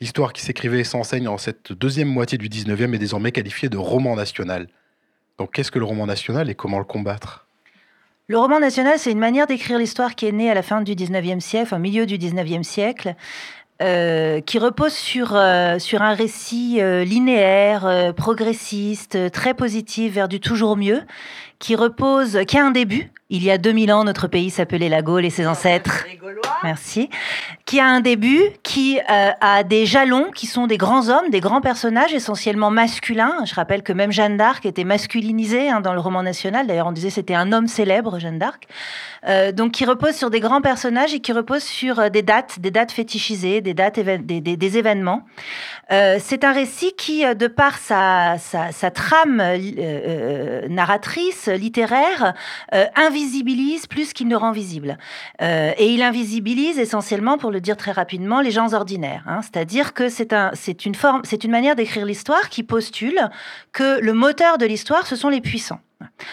[0.00, 3.76] L'histoire qui s'écrivait et s'enseigne en cette deuxième moitié du 19e est désormais qualifiée de
[3.76, 4.68] roman national.
[5.38, 7.46] Donc qu'est-ce que le roman national et comment le combattre?
[8.26, 10.94] Le roman national, c'est une manière d'écrire l'histoire qui est née à la fin du
[10.94, 13.14] 19e siècle, au milieu du 19e siècle,
[13.82, 20.40] euh, qui repose sur, euh, sur un récit euh, linéaire, progressiste, très positif vers du
[20.40, 21.02] toujours mieux,
[21.64, 23.10] qui repose, qui a un début.
[23.30, 26.04] Il y a 2000 ans, notre pays s'appelait la Gaule et ses ancêtres.
[26.62, 27.08] Merci.
[27.64, 31.40] Qui a un début, qui euh, a des jalons, qui sont des grands hommes, des
[31.40, 33.36] grands personnages essentiellement masculins.
[33.46, 36.66] Je rappelle que même Jeanne d'Arc était masculinisée hein, dans le roman national.
[36.66, 38.66] D'ailleurs, on disait c'était un homme célèbre, Jeanne d'Arc.
[39.26, 42.60] Euh, donc, qui repose sur des grands personnages et qui repose sur euh, des dates,
[42.60, 45.22] des dates fétichisées, des dates, des, des, événements.
[45.90, 49.42] C'est un récit qui, de par sa, sa, sa trame
[50.68, 52.34] narratrice, littéraire,
[52.74, 54.98] euh, invisibilise plus qu'il ne rend visible.
[55.42, 59.24] Euh, et il invisibilise essentiellement, pour le dire très rapidement, les gens ordinaires.
[59.26, 59.40] Hein.
[59.42, 60.52] C'est-à-dire que c'est un,
[60.84, 63.20] une forme, c'est une manière d'écrire l'histoire qui postule
[63.72, 65.80] que le moteur de l'histoire, ce sont les puissants.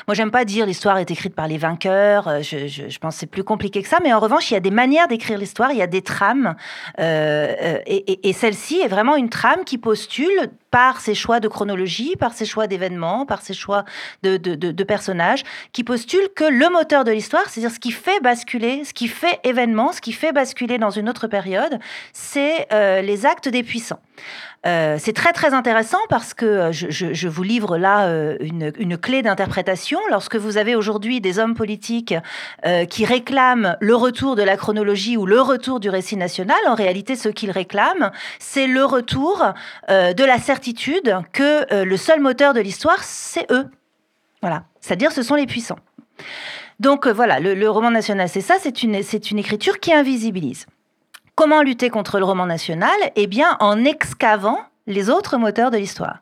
[0.07, 2.27] Moi, j'aime pas dire l'histoire est écrite par les vainqueurs.
[2.27, 3.97] Euh, je, pense que c'est plus compliqué que ça.
[4.03, 5.71] Mais en revanche, il y a des manières d'écrire l'histoire.
[5.71, 6.55] Il y a des trames.
[6.99, 12.15] Euh, euh, et celle-ci est vraiment une trame qui postule par ses choix de chronologie,
[12.15, 13.85] par ses choix d'événements, par ses choix
[14.23, 18.19] de, de, de, personnages, qui postule que le moteur de l'histoire, c'est-à-dire ce qui fait
[18.21, 21.79] basculer, ce qui fait événement, ce qui fait basculer dans une autre période,
[22.13, 23.99] c'est les actes des puissants.
[24.67, 29.23] Euh, c'est très très intéressant parce que euh, je, vous livre là euh, une, clé
[29.23, 29.99] d'interprétation.
[30.11, 32.13] Lorsque vous avez aujourd'hui des hommes politiques
[32.89, 37.15] qui réclament le retour de la chronologie ou le retour du récit national, en réalité
[37.15, 39.43] ce qu'ils réclament, c'est le retour
[39.89, 40.60] de la certitude
[41.31, 43.69] que le seul moteur de l'histoire, c'est eux.
[44.41, 45.79] Voilà, c'est-à-dire ce sont les puissants.
[46.79, 50.65] Donc voilà, le, roman national, c'est ça, c'est une, c'est une écriture qui invisibilise.
[51.35, 52.95] Comment lutter contre le roman national?
[53.15, 56.19] Eh bien, en excavant les autres moteurs de l'histoire.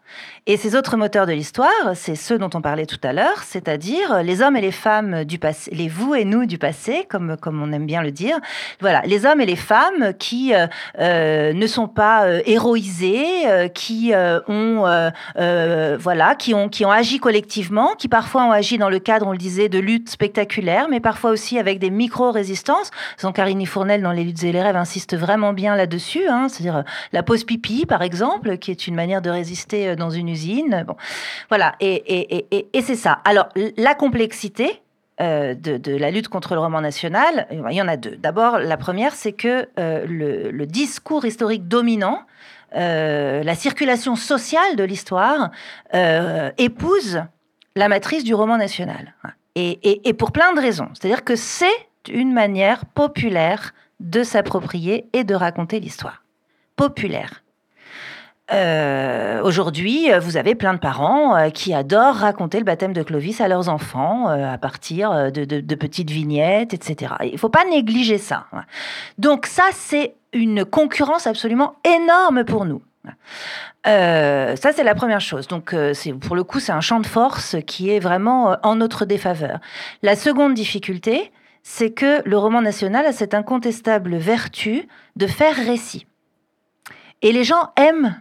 [0.51, 4.23] Et ces autres moteurs de l'histoire, c'est ceux dont on parlait tout à l'heure, c'est-à-dire
[4.23, 7.62] les hommes et les femmes du passé, les vous et nous du passé, comme, comme
[7.62, 8.35] on aime bien le dire.
[8.81, 10.65] Voilà, les hommes et les femmes qui euh,
[10.97, 14.12] euh, ne sont pas euh, héroïsés, qui
[14.47, 15.12] ont
[15.99, 19.33] voilà, qui ont qui ont agi collectivement, qui parfois ont agi dans le cadre, on
[19.33, 22.89] le disait, de luttes spectaculaires, mais parfois aussi avec des micro-résistances.
[23.35, 26.83] Carini Fournel dans Les luttes et les rêves insiste vraiment bien là-dessus, hein, c'est-à-dire
[27.13, 30.38] la pause pipi par exemple, qui est une manière de résister dans une usine.
[31.49, 33.19] Voilà, et, et, c'est ça.
[33.25, 34.82] Alors, la complexité,
[35.21, 38.15] euh, de, la lutte contre le roman national, il y en a deux.
[38.15, 42.21] D'abord, la première, c'est que euh, le, discours historique dominant,
[42.75, 45.52] euh, la circulation sociale de l'histoire,
[46.58, 47.21] épouse
[47.75, 49.13] la matrice du roman national.
[49.56, 50.88] Et, et pour plein de raisons.
[50.93, 51.67] C'est-à-dire que c'est
[52.10, 56.23] une manière populaire de s'approprier et de raconter l'histoire.
[56.78, 57.43] Populaire.
[58.51, 63.41] Euh, aujourd'hui, vous avez plein de parents euh, qui adorent raconter le baptême de Clovis
[63.41, 67.13] à leurs enfants euh, à partir de, petites vignettes, etc.
[67.23, 68.47] Il ne faut pas négliger ça.
[69.17, 72.81] Donc ça, c'est une concurrence absolument énorme pour nous.
[73.88, 75.47] Euh, ça, c'est la première chose.
[75.47, 79.05] Donc, euh, pour le coup, c'est un champ de force qui est vraiment en notre
[79.05, 79.59] défaveur.
[80.01, 81.31] La seconde difficulté,
[81.63, 86.07] c'est que le roman national a cette incontestable vertu de faire récit.
[87.21, 88.19] Et les gens aiment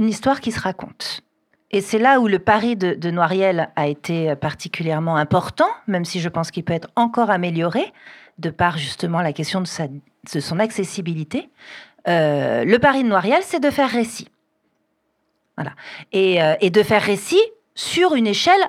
[0.00, 1.20] une histoire qui se raconte.
[1.70, 6.20] Et c'est là où le pari de, de, Noiriel a été particulièrement important, même si
[6.20, 7.92] je pense qu'il peut être encore amélioré,
[8.38, 11.50] de par justement la question de, son accessibilité.
[12.08, 14.28] Euh, le pari de Noiriel, c'est de faire récit.
[15.56, 15.72] Voilà.
[16.12, 17.42] Et, euh, de faire récit
[17.74, 18.62] sur une échelle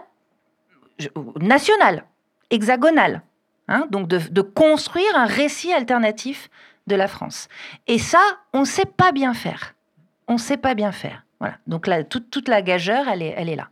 [1.40, 2.04] nationale,
[2.50, 3.22] hexagonale.
[3.70, 6.50] Hein, donc de, de, construire un récit alternatif
[6.88, 7.48] de la France.
[7.88, 8.22] Et ça,
[8.54, 9.76] on ne sait pas bien faire.
[10.28, 11.26] On ne sait pas bien faire.
[11.40, 11.56] Voilà.
[11.68, 13.70] Donc là, toute, la gageure, elle est, elle est là.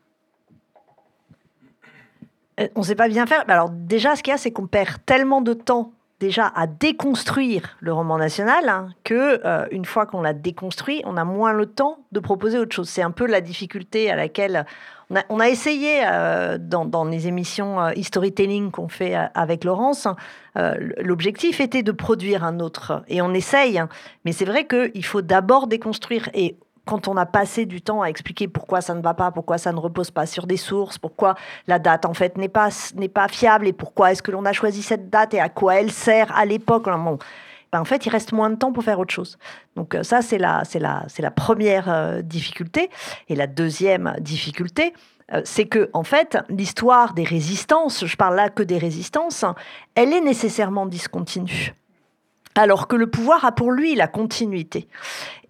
[2.60, 3.44] Euh, on ne sait pas bien faire.
[3.48, 7.78] Alors déjà, ce qu'il y a, c'est qu'on perd tellement de temps déjà à déconstruire
[7.80, 11.66] le roman national hein, que euh, une fois qu'on l'a déconstruit, on a moins le
[11.66, 12.90] temps de proposer autre chose.
[12.90, 14.66] C'est un peu la difficulté à laquelle
[15.30, 20.08] on a, essayé euh, dans, les émissions euh, storytelling qu'on fait euh, avec Laurence.
[20.56, 23.90] Euh, L'objectif était de produire un autre et on essaye, hein,
[24.24, 28.08] mais c'est vrai qu'il faut d'abord déconstruire et quand on a passé du temps à
[28.08, 31.36] expliquer pourquoi ça ne va pas, pourquoi ça ne repose pas sur des sources, pourquoi
[31.68, 34.54] la date en fait n'est pas, n'est pas fiable et pourquoi est-ce que l'on a
[34.54, 36.86] choisi cette date et à quoi elle sert à l'époque.
[36.86, 37.18] Bon,
[37.72, 39.38] ben en fait, il reste moins de temps pour faire autre chose.
[39.76, 42.90] Donc ça, c'est la, c'est la, c'est la première euh, difficulté.
[43.28, 44.94] Et la deuxième difficulté,
[45.34, 49.46] euh, c'est que en fait, l'histoire des résistances, je parle là que des résistances,
[49.96, 51.76] elle est nécessairement discontinue
[52.56, 54.88] alors que le pouvoir a pour lui la continuité.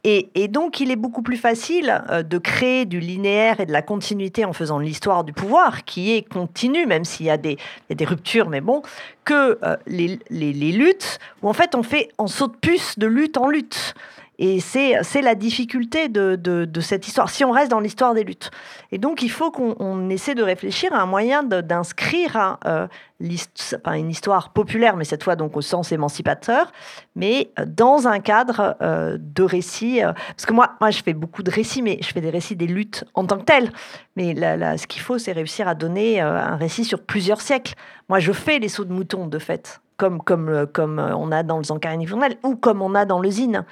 [0.05, 3.81] Et, donc, il est beaucoup plus facile euh, de créer du linéaire et de la
[3.81, 7.57] continuité en faisant l'histoire du pouvoir, qui est continue, même s'il y, a des,
[8.01, 8.81] ruptures, mais bon,
[9.25, 12.97] que euh, les, les, les, luttes, où en fait on fait en saut de puce
[12.97, 13.93] de lutte en lutte.
[14.41, 18.51] Et c'est la difficulté de, de, cette histoire, si on reste dans l'histoire des luttes.
[18.93, 22.87] Et donc, il faut qu'on essaie de réfléchir à un moyen d'inscrire hein, euh,
[23.19, 26.71] une histoire populaire, mais cette fois donc au sens émancipateur,
[27.15, 30.01] mais dans un cadre euh, de récit.
[30.01, 32.55] Euh, parce que moi, moi, je fais beaucoup de récits, mais je fais des récits
[32.55, 33.71] des luttes en tant que telles.
[34.15, 37.73] Mais là, ce qu'il faut, c'est réussir à donner euh, un récit sur plusieurs siècles.
[38.07, 41.57] Moi, je fais les sauts de mouton, de fait, comme, comme, comme on a dans
[41.57, 43.65] le Zancarini Journal ou comme on a dans le Zine.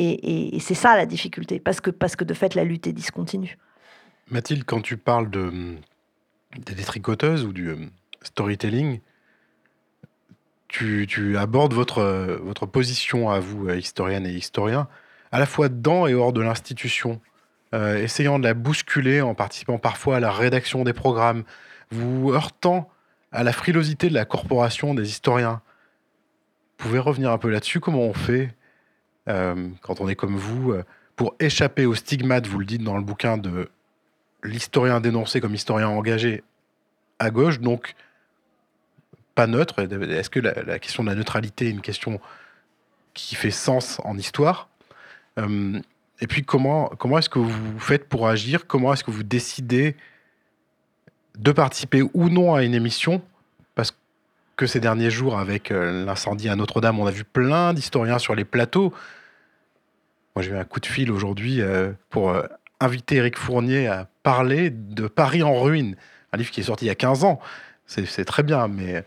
[0.00, 3.58] Et, c'est ça la difficulté, parce que, parce que de fait, la lutte est discontinue.
[4.30, 5.74] Mathilde, quand tu parles de,
[6.56, 7.74] des détricoteuses ou du
[8.22, 9.00] storytelling,
[10.68, 14.86] tu, abordes votre, votre position à vous, historienne et historien,
[15.32, 17.20] à la fois dedans et hors de l'institution,
[17.74, 21.42] euh, essayant de la bousculer en participant parfois à la rédaction des programmes,
[21.90, 22.88] vous heurtant
[23.32, 25.60] à la frilosité de la corporation des historiens.
[26.78, 28.57] Vous pouvez revenir un peu là-dessus Comment on fait euh,
[29.82, 30.84] quand on est comme vous euh,
[31.16, 33.68] pour échapper au stigmate, vous le dites dans le bouquin, de
[34.42, 36.42] l'historien dénoncé comme historien engagé
[37.18, 37.94] à gauche, donc
[39.34, 39.80] pas neutre.
[39.80, 42.20] Est-ce que la, question de la neutralité est une question
[43.14, 44.68] qui fait sens en histoire?
[45.38, 45.80] Euh,
[46.20, 48.66] Et puis comment, comment est-ce que vous faites pour agir?
[48.66, 49.94] Comment est-ce que vous décidez
[51.36, 53.22] de participer ou non à une émission?
[53.74, 53.96] Parce
[54.56, 58.34] que ces derniers jours, avec euh, l'incendie à Notre-Dame, on a vu plein d'historiens sur
[58.34, 58.92] les plateaux.
[60.38, 62.44] Moi, j'ai eu un coup de fil aujourd'hui euh, pour euh,
[62.78, 65.96] inviter Eric Fournier à parler de Paris en ruine,
[66.32, 67.40] un livre qui est sorti il y a 15 ans.
[67.86, 69.04] C'est très bien, mais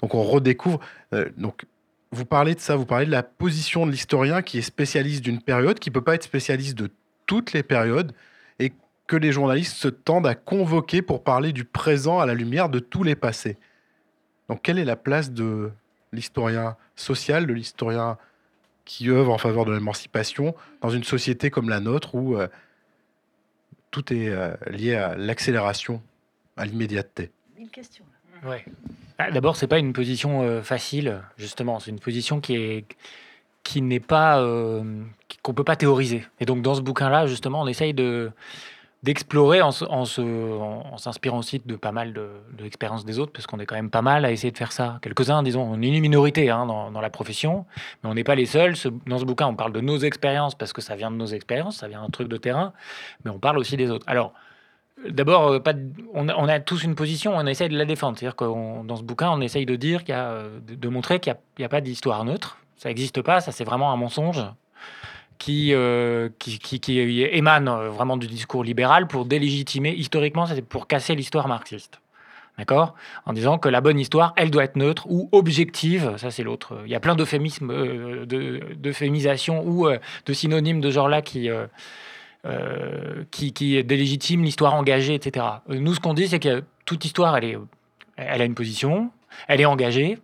[0.00, 0.80] donc on redécouvre.
[1.12, 1.66] Euh, donc
[2.12, 5.42] vous parlez de ça, vous parlez de la position de l'historien qui est spécialiste d'une
[5.42, 6.88] période, qui peut pas être spécialiste de
[7.26, 8.12] toutes les périodes,
[8.58, 8.72] et
[9.06, 12.78] que les journalistes se tendent à convoquer pour parler du présent à la lumière de
[12.78, 13.58] tous les passés.
[14.48, 15.72] Donc quelle est la place de
[16.14, 18.16] l'historien social, de l'historien
[18.90, 22.48] qui œuvre en faveur de l'émancipation dans une société comme la nôtre où euh,
[23.92, 26.02] tout est euh, lié à l'accélération,
[26.56, 28.04] à l'immédiateté Une question.
[28.44, 28.64] Ouais.
[29.32, 31.78] D'abord, c'est pas une position euh, facile, justement.
[31.78, 32.84] C'est une position qui est
[33.62, 34.82] qui n'est pas euh,
[35.44, 36.26] qu'on peut pas théoriser.
[36.40, 38.32] Et donc dans ce bouquin-là, justement, on essaye de
[39.02, 43.64] d'explorer en, s'inspirant aussi de pas mal de, de l'expérience des autres, parce qu'on est
[43.64, 44.98] quand même pas mal à essayer de faire ça.
[45.00, 47.64] Quelques-uns, disons, on est une minorité hein, dans, la profession,
[48.02, 48.74] mais on n'est pas les seuls.
[49.06, 51.78] Dans ce bouquin, on parle de nos expériences, parce que ça vient de nos expériences,
[51.78, 52.72] ça vient d'un truc de terrain,
[53.24, 54.06] mais on parle aussi des autres.
[54.08, 54.32] Alors,
[55.08, 55.60] D'abord, euh,
[56.12, 58.18] on, a tous une position, on essaye de la défendre.
[58.18, 58.44] C'est-à-dire que
[58.84, 61.64] dans ce bouquin, on essaye de dire, qu'il y a, de, de montrer qu'il n'y
[61.64, 62.58] a, a, pas d'histoire neutre.
[62.76, 64.44] Ça n'existe pas, ça c'est vraiment un mensonge
[65.40, 71.48] qui, euh, émane euh, vraiment du discours libéral pour délégitimer, historiquement, c'est pour casser l'histoire
[71.48, 72.00] marxiste.
[72.58, 72.94] D'accord?
[73.24, 76.14] En disant que la bonne histoire, elle doit être neutre ou objective.
[76.18, 76.82] Ça, c'est l'autre.
[76.84, 81.48] Il y a plein d'euphémismes, euh, de- d'euphémisations ou euh, de synonymes de genre-là qui,
[81.48, 85.46] euh, qui, délégitiment l'histoire engagée, etc.
[85.68, 89.10] Nous, ce qu'on dit, c'est que toute histoire, elle a une position,
[89.48, 90.18] elle est engagée.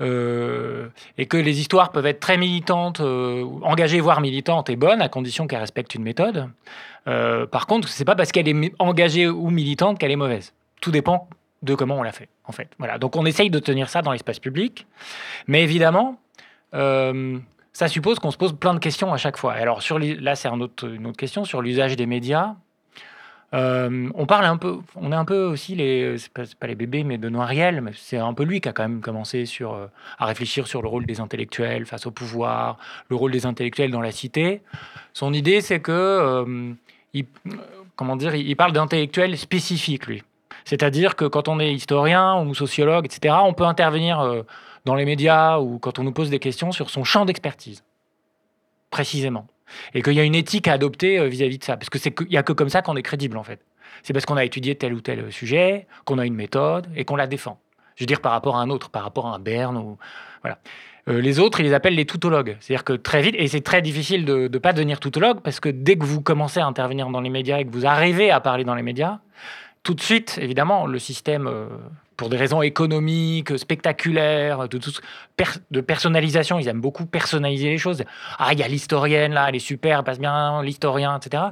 [0.00, 5.00] Euh, et que les histoires peuvent être très militantes, euh, engagées, voire militantes et bonnes,
[5.00, 6.48] à condition qu'elles respectent une méthode.
[7.06, 10.52] Euh, par contre, c'est pas parce qu'elle est engagée ou militante qu'elle est mauvaise.
[10.80, 11.28] Tout dépend
[11.62, 12.68] de comment on l'a fait, en fait.
[12.78, 12.98] Voilà.
[12.98, 14.86] Donc on essaye de tenir ça dans l'espace public,
[15.46, 16.18] mais évidemment,
[16.72, 19.52] ça suppose qu'on se pose plein de questions à chaque fois.
[19.52, 22.56] Alors là, c'est une autre question sur l'usage des médias.
[23.52, 27.04] Euh, on parle un peu, on est un peu aussi les, c'est pas, les bébés,
[27.04, 29.86] mais de Noiriel, mais c'est un peu lui qui a quand même commencé sur, euh,
[30.18, 32.78] à réfléchir sur le rôle des intellectuels face au pouvoir,
[33.08, 34.62] le rôle des intellectuels dans la cité.
[35.12, 36.72] Son idée, c'est que, euh,
[37.12, 37.26] il,
[37.94, 40.22] comment dire, il parle d'intellectuels spécifiques, lui.
[40.64, 44.44] C'est-à-dire que quand on est historien ou sociologue, etc., on peut intervenir
[44.84, 47.84] dans les médias ou quand on nous pose des questions sur son champ d'expertise,
[48.90, 49.46] précisément.
[49.94, 51.76] Et qu'il y a une éthique à adopter euh, vis-à-vis de ça.
[51.76, 53.60] Parce qu'il n'y a que comme ça qu'on est crédible, en fait.
[54.02, 57.16] C'est parce qu'on a étudié tel ou tel sujet, qu'on a une méthode et qu'on
[57.16, 57.58] la défend.
[57.96, 59.98] Je veux dire par rapport à un autre, par rapport à un Berne ou
[60.42, 60.58] voilà.
[61.08, 62.56] Euh, les autres, ils les appellent les toutologues.
[62.60, 65.68] C'est-à-dire que très vite, et c'est très difficile de ne pas devenir toutologue parce que
[65.68, 68.64] dès que vous commencez à intervenir dans les médias et que vous arrivez à parler
[68.64, 69.18] dans les médias,
[69.82, 71.66] tout de suite, évidemment, le système, euh,
[72.16, 78.04] pour des raisons économiques, spectaculaires, de, personnalisation, ils aiment beaucoup personnaliser les choses.
[78.38, 81.44] Ah, il y a l'historienne là, elle est super, elle passe bien, l'historien, etc.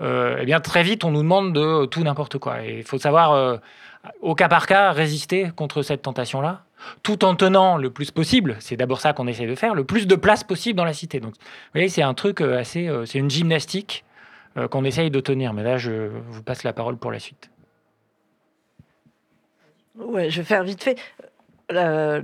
[0.00, 2.64] Euh, eh bien, très vite, on nous demande de tout n'importe quoi.
[2.64, 3.56] Et il faut savoir, euh,
[4.20, 6.62] au cas par cas, résister contre cette tentation-là,
[7.02, 10.06] tout en tenant le plus possible, c'est d'abord ça qu'on essaie de faire, le plus
[10.06, 11.20] de place possible dans la cité.
[11.20, 14.04] Donc, vous voyez, c'est un truc euh, assez, c'est une gymnastique
[14.70, 15.52] qu'on essaye de tenir.
[15.52, 17.49] Mais là, je vous passe la parole pour la suite.
[19.98, 20.98] Ouais, je vais faire vite fait.
[21.72, 22.22] Euh,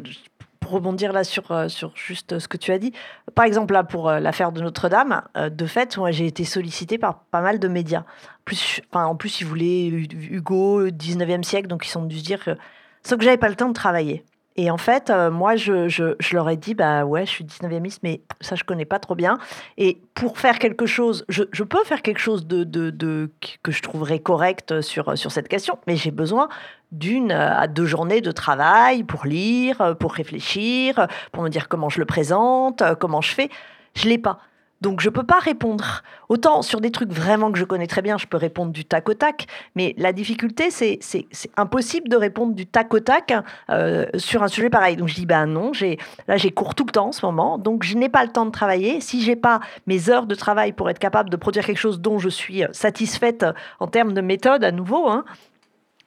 [0.61, 2.93] pour rebondir là sur, euh, sur juste ce que tu as dit.
[3.35, 7.41] Par exemple, là, pour euh, l'affaire de Notre-Dame, de fait, j'ai été sollicité par pas
[7.41, 8.05] mal de médias.
[8.45, 12.43] Plus, en plus, ils voulaient Hu- Hugo, 19e siècle, donc ils ont dû se dire
[12.45, 12.57] que.
[13.05, 14.25] Sauf que j'avais pas le temps de travailler.
[14.57, 18.23] Et en fait, euh, moi, je, leur ai dit, bah ouais, je suis 19e, mais
[18.41, 19.39] ça, je connais pas trop bien.
[19.77, 23.31] Et pour faire quelque chose, je, peux faire quelque chose de,
[23.63, 26.49] que je trouverais correct sur, sur cette question, mais j'ai besoin
[26.93, 31.69] d'une euh, à deux journées de travail pour lire, euh, pour réfléchir, pour me dire
[31.69, 33.51] comment je le présente, comment je fais.
[33.95, 34.39] Je l'ai pas.
[34.81, 36.03] Donc je peux pas répondre.
[36.29, 39.09] Autant sur des trucs vraiment que je connais très bien, je peux répondre du tac
[39.09, 39.47] au tac.
[39.75, 40.99] Mais la difficulté, c'est
[41.57, 43.33] impossible de répondre du tac au tac
[43.71, 44.97] euh, sur un sujet pareil.
[44.97, 45.73] Donc je dis ben non,
[46.29, 48.47] là j'ai cours tout le temps en ce moment, donc je n'ai pas le temps
[48.47, 49.01] de travailler.
[49.01, 52.19] Si j'ai pas mes heures de travail pour être capable de produire quelque chose dont
[52.19, 53.47] je suis euh, satisfaite
[53.81, 55.25] en termes de méthode à nouveau, hein,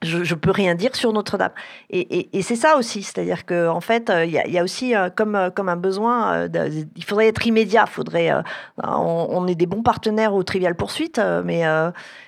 [0.02, 1.52] je, je peux rien dire sur Notre-Dame.
[1.90, 5.36] Et, c'est ça aussi, c'est-à-dire qu'en en fait, euh, il y, a- aussi euh, comme,
[5.36, 6.48] euh, comme un besoin,
[6.96, 8.42] il faudrait être immédiat, faudrait, euh,
[8.84, 11.64] on, est des bons partenaires au Trivial Poursuite, euh, mais,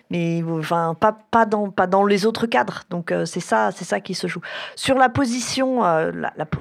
[0.09, 2.83] mais enfin, pas, pas, dans, pas dans les autres cadres.
[2.89, 4.41] Donc c'est ça, ça qui se joue.
[4.75, 6.11] Sur la position, enfin,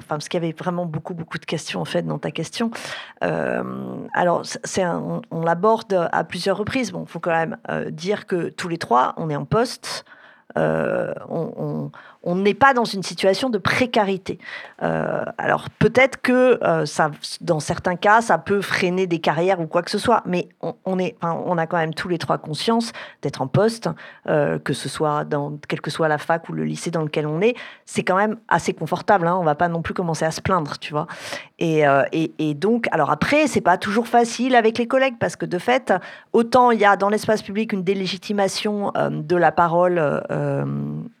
[0.07, 2.71] parce qu'il y avait vraiment beaucoup, beaucoup de questions en fait dans ta question.
[3.19, 6.91] Alors, c'est on, l'aborde à plusieurs reprises.
[6.91, 7.57] Bon, il faut quand même
[7.89, 10.05] dire que tous les trois, on est en poste.
[10.57, 11.89] Euh, on-
[12.35, 14.39] n'est pas dans une situation de précarité.
[14.83, 17.11] Euh, alors peut-être que euh, ça,
[17.41, 20.49] dans certains cas, ça peut freiner des carrières ou quoi que ce soit, mais
[20.85, 23.89] on, est, on a quand même tous les trois conscience d'être en poste,
[24.25, 27.41] que ce soit dans quelle que soit la fac ou le lycée dans lequel on
[27.41, 29.27] est, c'est quand même assez confortable.
[29.27, 31.07] Hein, on va pas non plus commencer à se plaindre, tu vois.
[31.61, 35.45] Et, euh, et, donc, alors après, c'est pas toujours facile avec les collègues parce que
[35.45, 35.93] de fait,
[36.33, 40.65] autant il y a dans l'espace public une délégitimation euh, de la parole euh,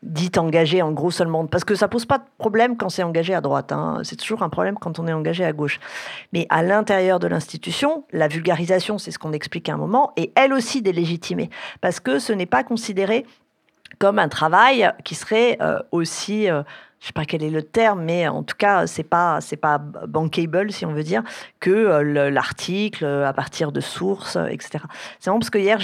[0.01, 3.35] dite engagée, en gros seulement, parce que ça pose pas de problème quand c'est engagé
[3.35, 3.71] à droite.
[3.71, 3.99] hein.
[4.03, 5.79] C'est toujours un problème quand on est engagé à gauche.
[6.33, 10.31] Mais à l'intérieur de l'institution, la vulgarisation, c'est ce qu'on explique à un moment, est
[10.35, 11.51] elle aussi délégitimée
[11.81, 13.27] parce que ce n'est pas considéré
[13.99, 15.59] comme un travail qui serait
[15.91, 16.47] aussi
[17.01, 19.79] je sais pas quel est le terme, mais en tout cas, c'est pas c'est pas
[19.79, 21.23] bankable si on veut dire
[21.59, 24.83] que euh, le- l'article euh, à partir de sources, euh, etc.
[25.19, 25.79] C'est vraiment parce que hier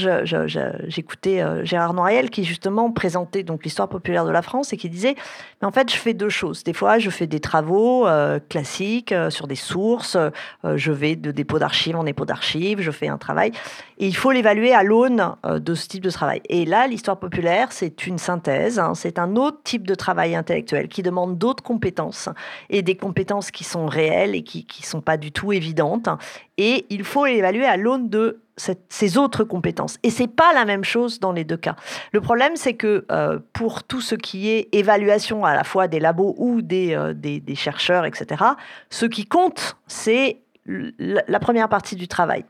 [0.87, 5.15] j'écoutais Gérard Noiriel qui justement présentait donc l'histoire populaire de la France et qui disait
[5.61, 6.63] mais en fait je fais deux choses.
[6.63, 8.05] Des fois je fais des travaux
[8.47, 10.17] classiques sur des sources,
[10.63, 13.51] je vais de dépôt d'archives en dépôt d'archives, je fais un travail
[13.97, 16.41] et il faut l'évaluer à l'aune euh, de ce type de travail.
[16.49, 20.87] Et là l'histoire populaire c'est une synthèse, hein, c'est un autre type de travail intellectuel
[20.87, 22.29] qui demande d'autres compétences
[22.69, 26.09] et des compétences qui sont réelles et qui ne sont pas du tout évidentes.
[26.57, 28.41] Et il faut évaluer à l'aune de
[28.89, 29.97] ces autres compétences.
[30.03, 31.75] Et c'est pas la même chose dans les deux cas.
[32.11, 35.99] Le problème, c'est que euh, pour tout ce qui est évaluation à la fois des
[35.99, 38.43] labos ou des, euh, des chercheurs, etc.,
[38.89, 42.45] ce qui compte, c'est la première partie du travail.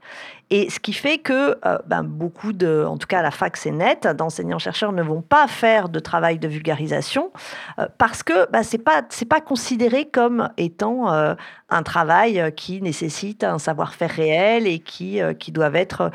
[0.49, 3.71] Et ce qui fait que euh, ben, beaucoup de, en tout cas la fac c'est
[3.71, 7.31] net, d'enseignants-chercheurs ne vont pas faire de travail de vulgarisation
[7.79, 11.35] euh, parce que ben, c'est pas pas considéré comme étant euh,
[11.69, 16.11] un travail qui nécessite un savoir-faire réel et qui qui doivent être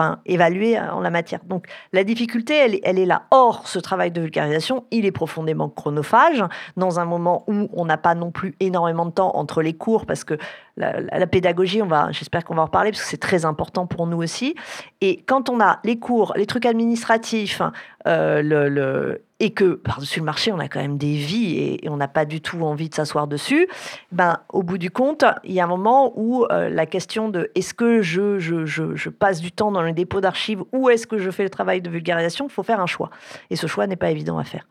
[0.00, 1.40] enfin, évaluer en la matière.
[1.44, 3.24] Donc la difficulté, elle, est là.
[3.30, 6.42] Or, ce travail de vulgarisation, il est profondément chronophage,
[6.76, 10.06] dans un moment où on n'a pas non plus énormément de temps entre les cours,
[10.06, 10.38] parce que
[10.76, 14.06] la, pédagogie, on va, j'espère qu'on va en reparler, parce que c'est très important pour
[14.06, 14.54] nous aussi.
[15.00, 17.60] Et quand on a les cours, les trucs administratifs,
[18.06, 21.96] euh, le, et que par-dessus le marché, on a quand même des vies et, on
[21.96, 23.66] n'a pas du tout envie de s'asseoir dessus,
[24.12, 27.50] ben, au bout du compte, il y a un moment où euh, la question de
[27.54, 31.18] est-ce que je, je, je, passe du temps dans le dépôt d'archives ou est-ce que
[31.18, 33.10] je fais le travail de vulgarisation, il faut faire un choix.
[33.50, 34.66] Et ce choix n'est pas évident à faire.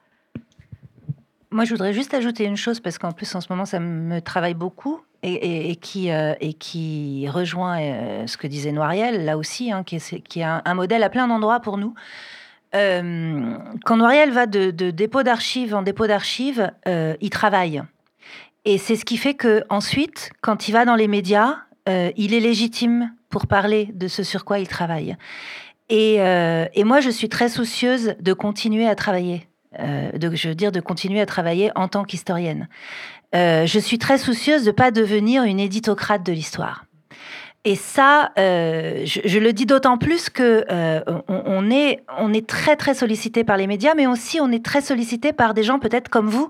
[1.51, 4.21] Moi, je voudrais juste ajouter une chose, parce qu'en plus, en ce moment, ça me
[4.21, 9.71] travaille beaucoup et, qui, euh, et qui rejoint euh, ce que disait Noiriel, là aussi,
[9.71, 11.95] hein, qui est, qui est un, modèle à plein d'endroits pour nous.
[12.75, 17.81] Euh, quand Noiriel va de, dépôt d'archives en dépôt d'archives, il travaille.
[18.65, 21.57] Et c'est ce qui fait que ensuite, quand il va dans les médias,
[21.87, 25.15] il est légitime pour parler de ce sur quoi il travaille.
[25.89, 29.47] Et, et moi, je suis très soucieuse de continuer à travailler.
[29.73, 32.67] de, je veux dire, de continuer à travailler en tant qu'historienne.
[33.35, 36.85] Euh, je suis très soucieuse de ne pas devenir une éditocrate de l'histoire.
[37.69, 41.99] Et ça, euh, je, le dis d'autant plus que euh, on, est,
[42.33, 45.61] est très très sollicité par les médias, mais aussi on est très sollicité par des
[45.61, 46.49] gens peut-être comme vous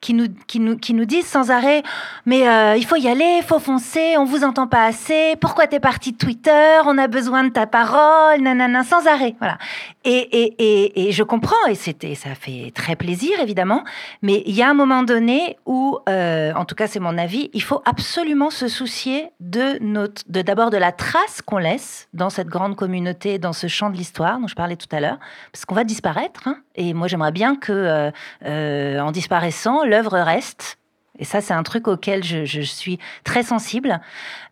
[0.00, 1.82] qui nous, qui nous, qui nous disent sans arrêt
[2.26, 5.66] Mais euh, il faut y aller, il faut foncer, on vous entend pas assez, pourquoi
[5.66, 9.34] t'es parti de Twitter, on a besoin de ta parole, nanana, sans arrêt.
[9.38, 9.58] Voilà.
[10.04, 13.84] Et, et, et, et je comprends, et c'était, ça fait très plaisir évidemment,
[14.22, 17.50] mais il y a un moment donné où, euh, en tout cas c'est mon avis,
[17.52, 22.30] il faut absolument se soucier de notre, de d'abord de la trace qu'on laisse dans
[22.30, 25.18] cette grande communauté, dans ce champ de l'histoire dont je parlais tout à l'heure,
[25.52, 26.46] parce qu'on va disparaître.
[26.46, 28.10] Hein, et moi j'aimerais bien que, euh,
[28.46, 30.78] euh en disparaissant, l'œuvre reste.
[31.20, 34.00] Et ça, c'est un truc auquel je, suis très sensible.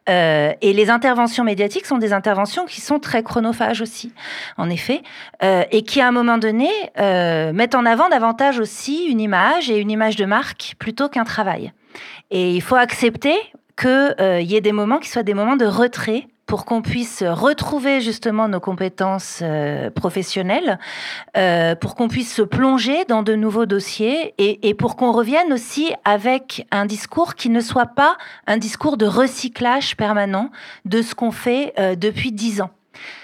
[0.08, 4.12] Euh, et les interventions médiatiques sont des interventions qui sont très chronophages aussi,
[4.56, 5.02] en effet,
[5.42, 6.68] et qui, à un moment donné,
[7.52, 11.72] mettent en avant davantage aussi une image et une image de marque plutôt qu'un travail.
[12.32, 13.36] Et il faut accepter
[13.76, 18.00] qu'il y ait des moments qui soient des moments de retrait pour qu'on puisse retrouver
[18.00, 20.78] justement nos compétences euh, professionnelles,
[21.36, 25.52] euh, pour qu'on puisse se plonger dans de nouveaux dossiers et, et pour qu'on revienne
[25.52, 28.16] aussi avec un discours qui ne soit pas
[28.46, 30.50] un discours de recyclage permanent
[30.84, 32.70] de ce qu'on fait euh, depuis dix ans.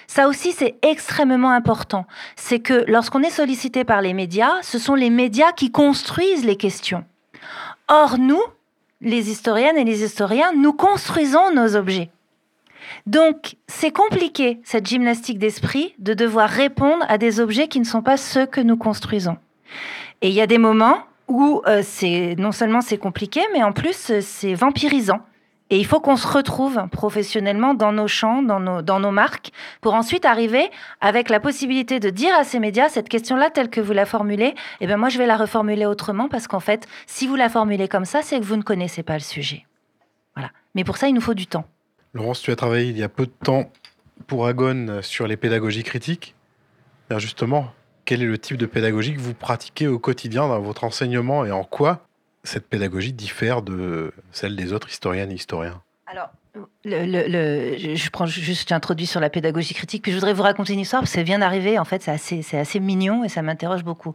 [0.06, 2.04] Ça aussi, c'est extrêmement important.
[2.36, 6.56] C'est que lorsqu'on est sollicité par les médias, ce sont les médias qui construisent les
[6.56, 7.04] questions.
[7.88, 8.42] Or, nous,
[9.00, 12.10] les historiennes et les historiens, nous construisons nos objets.
[13.06, 18.02] Donc, c'est compliqué, cette gymnastique d'esprit, de devoir répondre à des objets qui ne sont
[18.02, 19.36] pas ceux que nous construisons.
[20.20, 20.98] Et il y a des moments
[21.28, 21.82] où euh,
[22.38, 25.20] non seulement c'est compliqué, mais en plus euh, c'est vampirisant.
[25.70, 29.52] Et il faut qu'on se retrouve professionnellement dans nos champs, dans nos, dans nos marques,
[29.80, 33.80] pour ensuite arriver avec la possibilité de dire à ces médias cette question-là telle que
[33.80, 34.54] vous la formulez.
[34.80, 37.88] Eh bien, moi, je vais la reformuler autrement parce qu'en fait, si vous la formulez
[37.88, 39.64] comme ça, c'est que vous ne connaissez pas le sujet.
[40.36, 40.50] Voilà.
[40.74, 41.64] Mais pour ça, il nous faut du temps.
[42.14, 43.70] Laurence, tu as travaillé il y a peu de temps
[44.26, 46.34] pour Agon sur les pédagogies critiques.
[47.16, 47.72] justement,
[48.04, 51.50] quel est le type de pédagogie que vous pratiquez au quotidien dans votre enseignement et
[51.50, 52.06] en quoi
[52.44, 55.80] cette pédagogie diffère de celle des autres historiennes et historiens?
[56.06, 56.28] Alors,
[56.84, 61.00] je prends juste, j'introduis sur la pédagogie critique, puis je voudrais vous raconter une histoire,
[61.00, 63.84] parce que ça vient d'arriver, en fait, c'est assez, c'est assez mignon et ça m'interroge
[63.84, 64.14] beaucoup.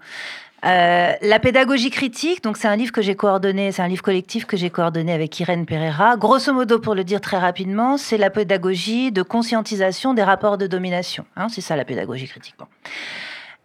[0.65, 4.45] Euh, la pédagogie critique, donc c'est un livre que j'ai coordonné, c'est un livre collectif
[4.45, 6.17] que j'ai coordonné avec Irène Pereira.
[6.17, 10.65] Grosso modo, pour le dire très rapidement, c'est la pédagogie de conscientisation des rapports de
[10.65, 11.25] domination.
[11.35, 12.55] Hein, c'est ça la pédagogie critique.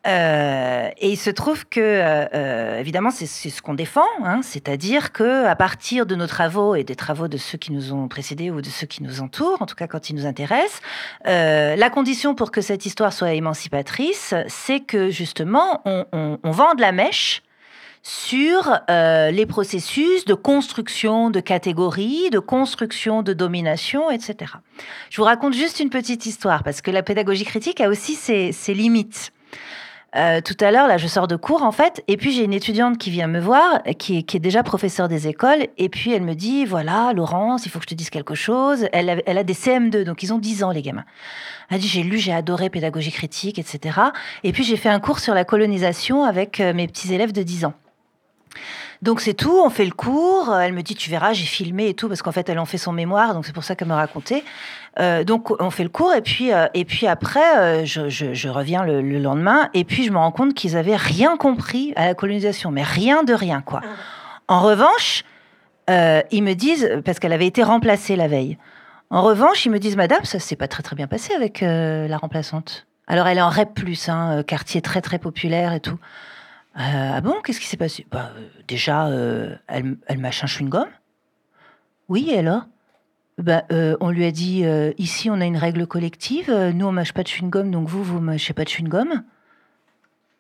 [0.07, 5.12] Euh, et il se trouve que, euh, euh, évidemment, c'est ce qu'on défend, hein, c'est-à-dire
[5.12, 8.50] que à partir de nos travaux et des travaux de ceux qui nous ont précédés
[8.50, 10.80] ou de ceux qui nous entourent, en tout cas quand ils nous intéressent,
[11.24, 16.80] la condition pour que cette histoire soit émancipatrice, c'est que justement on, on, on vende
[16.80, 17.42] la mèche
[18.03, 24.55] sur les processus de construction de catégories, de construction de domination, etc.
[25.11, 28.50] Je vous raconte juste une petite histoire parce que la pédagogie critique a aussi ses,
[28.50, 29.32] ses limites.
[30.14, 32.52] Euh, tout à l'heure, là, je sors de cours, en fait, et puis j'ai une
[32.52, 36.12] étudiante qui vient me voir, qui est, qui est déjà professeure des écoles, et puis
[36.12, 38.86] elle me dit, voilà, Laurence, il faut que je te dise quelque chose.
[38.92, 41.04] Elle a, elle a des CM2, donc ils ont 10 ans, les gamins.
[41.70, 43.98] Elle dit, j'ai lu, j'ai adoré pédagogie critique, etc.
[44.44, 47.42] Et puis j'ai fait un cours sur la colonisation avec euh, mes petits élèves de
[47.42, 47.74] 10 ans.
[49.03, 50.55] Donc c'est tout, on fait le cours.
[50.57, 52.78] Elle me dit, tu verras, j'ai filmé et tout, parce qu'en fait, elle en fait
[52.78, 54.44] son mémoire, donc c'est pour ça qu'elle me racontait.
[55.00, 58.34] Euh, donc on fait le cours, et puis, euh, et puis après, euh, je, je,
[58.34, 61.92] je, reviens le, le, lendemain, et puis je me rends compte qu'ils avaient rien compris
[61.96, 63.80] à la colonisation, mais rien de rien, quoi.
[64.48, 65.24] En revanche,
[65.88, 68.57] ils me disent, parce qu'elle avait été remplacée la veille,
[69.11, 72.16] en revanche, ils me disent, Madame, ça s'est pas très très bien passé avec la
[72.16, 72.86] remplaçante.
[73.07, 73.78] Alors elle est en REP+,
[74.09, 75.98] hein, quartier très très populaire et tout.
[76.76, 78.06] Euh, ah bon, qu'est-ce qui s'est passé?
[78.10, 80.86] Bah, euh, Déjà, euh, elle, elle mâche un chewing-gum.
[82.08, 82.62] Oui, et alors?
[83.38, 84.64] Bah, euh, On lui a dit
[84.98, 86.50] ici, on a une règle collective.
[86.50, 89.22] Nous, on mâche pas de chewing-gum, donc vous, vous mâchez pas de chewing-gum.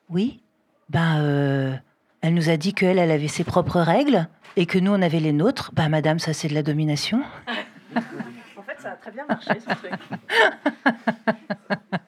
[0.08, 0.40] Oui.
[0.88, 1.80] Ben,
[2.20, 5.20] elle nous a dit qu'elle, elle avait ses propres règles et que nous, on avait
[5.20, 5.70] les nôtres.
[5.74, 7.22] Bah, madame, ça, c'est de la domination.
[7.96, 9.92] en fait, ça a très bien marché, ce truc.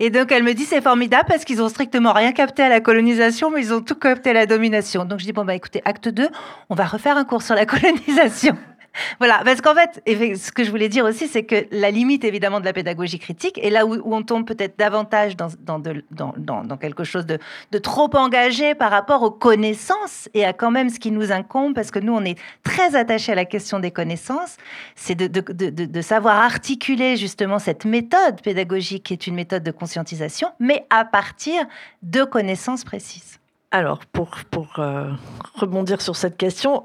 [0.00, 2.80] Et donc elle me dit c'est formidable parce qu'ils ont strictement rien capté à la
[2.80, 5.04] colonisation, mais ils ont tout capté à la domination.
[5.04, 6.28] Donc je dis bon bah écoutez, acte 2,
[6.70, 8.56] on va refaire un cours sur la colonisation.
[9.18, 12.60] Voilà, parce qu'en fait, ce que je voulais dire aussi, c'est que la limite évidemment
[12.60, 17.38] de la pédagogie critique, et là où, on tombe peut-être davantage dans, quelque chose de,
[17.78, 21.90] trop engagé par rapport aux connaissances et à quand même ce qui nous incombe, parce
[21.90, 24.56] que nous, on est très attachés à la question des connaissances,
[24.94, 30.84] c'est de, savoir articuler justement cette méthode pédagogique qui est une méthode de conscientisation, mais
[30.90, 31.64] à partir
[32.02, 33.38] de connaissances précises.
[33.70, 35.10] Alors, pour, pour euh,
[35.54, 36.84] rebondir sur cette question,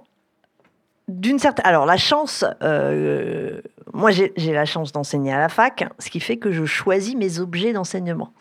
[1.07, 1.65] d'une certaine.
[1.65, 3.61] Alors, la chance, euh,
[3.93, 7.39] moi j'ai la chance d'enseigner à la fac, ce qui fait que je choisis mes
[7.39, 8.33] objets d'enseignement.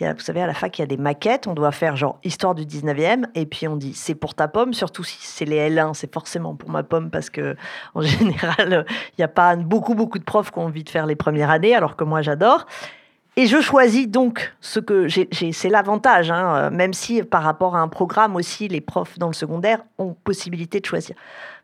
[0.00, 2.54] Vous savez, à la fac, il y a des maquettes, on doit faire genre histoire
[2.54, 5.94] du 19e, et puis on dit c'est pour ta pomme, surtout si c'est les L1,
[5.94, 7.56] c'est forcément pour ma pomme, parce que
[7.94, 11.06] en général, il n'y a pas beaucoup, beaucoup de profs qui ont envie de faire
[11.06, 12.66] les premières années, alors que moi j'adore.
[13.36, 15.28] Et je choisis donc ce que j'ai.
[15.52, 19.32] C'est l'avantage, hein, même si par rapport à un programme aussi, les profs dans le
[19.32, 21.16] secondaire ont possibilité de choisir.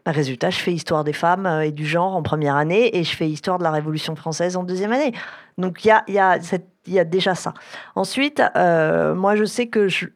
[0.04, 3.04] Bah, résultat, je fais histoire des femmes euh, et du genre en première année et
[3.04, 5.12] je fais histoire de la Révolution française en deuxième année.
[5.58, 7.52] Donc il y a, déjà ça.
[7.94, 10.06] Ensuite, euh, moi je sais que je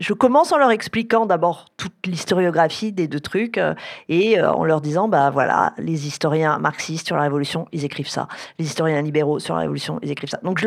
[0.00, 3.74] je commence en leur expliquant d'abord toute l'historiographie des deux trucs euh,
[4.08, 8.08] et euh, en leur disant bah voilà les historiens marxistes sur la révolution ils écrivent
[8.08, 8.28] ça.
[8.58, 10.40] Les historiens libéraux sur la révolution ils écrivent ça.
[10.42, 10.66] Donc je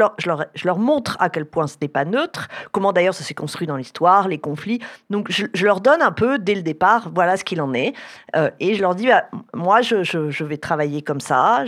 [0.65, 3.77] leur, montre à quel point ce n'est pas neutre comment d'ailleurs ça s'est construit dans
[3.77, 4.79] l'histoire les conflits.
[5.09, 7.93] Donc je, leur donne un peu dès le départ voilà ce qu'il en est
[8.35, 11.63] euh, et je leur dis bah, moi je, vais travailler comme ça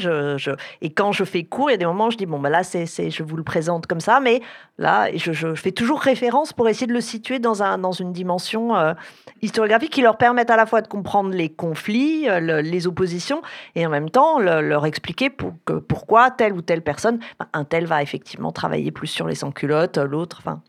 [0.82, 2.50] et quand je fais cours il y a des moments où je dis bon bah
[2.50, 4.42] là je vous le présente comme ça mais
[4.78, 8.76] là je fais toujours référence pour essayer de le situer dans, un, dans une dimension
[8.76, 8.94] euh,
[9.42, 13.42] historiographique qui leur permette à la fois de comprendre les conflits, euh, le, les oppositions,
[13.76, 17.20] et en même temps le, leur expliquer pour, que, pourquoi telle ou telle personne,
[17.54, 20.62] un tel va effectivement travailler plus sur les sans-culottes, l'autre, enfin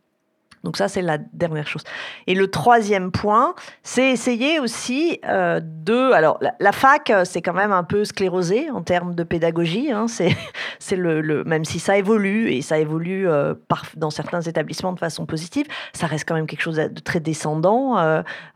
[0.62, 1.82] donc ça, c'est la dernière chose.
[2.26, 6.12] Et le troisième point, c'est essayer aussi euh, de...
[6.12, 9.90] Alors, la, fac, euh, c'est quand même un peu sclérosé en termes de pédagogie.
[9.90, 10.06] Hein,
[10.78, 13.54] c'est, le, même si ça évolue, et ça évolue euh,
[13.96, 17.96] dans certains établissements de façon positive, ça reste quand même quelque chose de très descendant,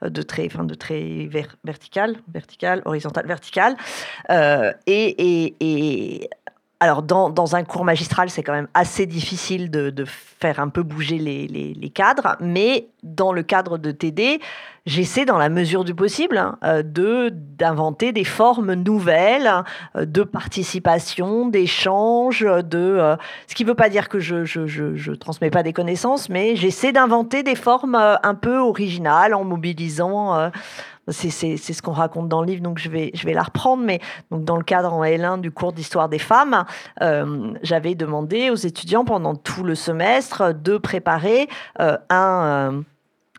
[0.03, 3.77] de très, enfin, de très ver, vertical, vertical, horizontal, vertical.
[4.87, 6.29] Et
[6.85, 10.69] alors, dans, dans, un cours magistral, c'est quand même assez difficile de, de faire un
[10.69, 14.39] peu bouger les, les, cadres, mais dans le cadre de TD,
[14.85, 19.51] j'essaie, dans la mesure du possible, hein, de d'inventer des formes nouvelles
[19.95, 23.17] de participation, d'échange, de euh,
[23.47, 26.29] ce qui ne veut pas dire que je, je, je, je transmets pas des connaissances,
[26.29, 30.51] mais j'essaie d'inventer des formes euh, un peu originales en mobilisant euh,
[31.09, 33.83] c'est ce qu'on raconte dans le livre, donc je vais, je vais la reprendre.
[33.83, 34.01] Mais
[34.31, 36.65] donc dans le cadre en L1 du cours d'histoire des femmes,
[37.03, 41.49] euh, j'avais demandé aux étudiants pendant tout le semestre de préparer
[41.81, 42.83] euh, un...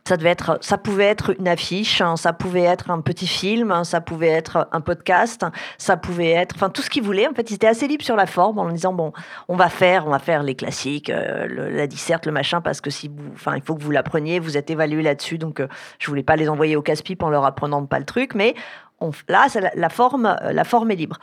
[0.05, 3.27] Euh, ça devait être, ça pouvait être une affiche, hein, ça pouvait être un petit
[3.27, 5.45] film, hein, ça pouvait être un podcast,
[5.77, 7.27] ça pouvait être, enfin tout ce qu'ils voulaient.
[7.27, 9.13] En fait, ils étaient assez libres sur la forme en disant bon,
[9.47, 12.89] on va faire, on va faire les classiques, euh, la disserte, le machin, parce que
[12.89, 15.67] si enfin il faut que vous l'appreniez, vous êtes évalué là-dessus, donc euh,
[15.99, 18.55] je voulais pas les envoyer au casse-pipe en leur apprenant pas le truc, mais
[19.01, 21.19] on, là, la, forme, la forme est libre.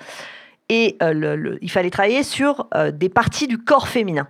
[0.69, 4.29] Et euh, il fallait travailler sur euh, des parties du corps féminin.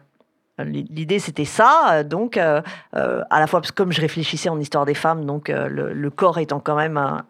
[0.59, 2.05] L'idée, c'était ça.
[2.05, 2.61] Donc, euh,
[2.95, 5.67] euh, à la fois, parce que comme je réfléchissais en histoire des femmes, donc euh,
[5.67, 7.25] le, corps étant quand même un,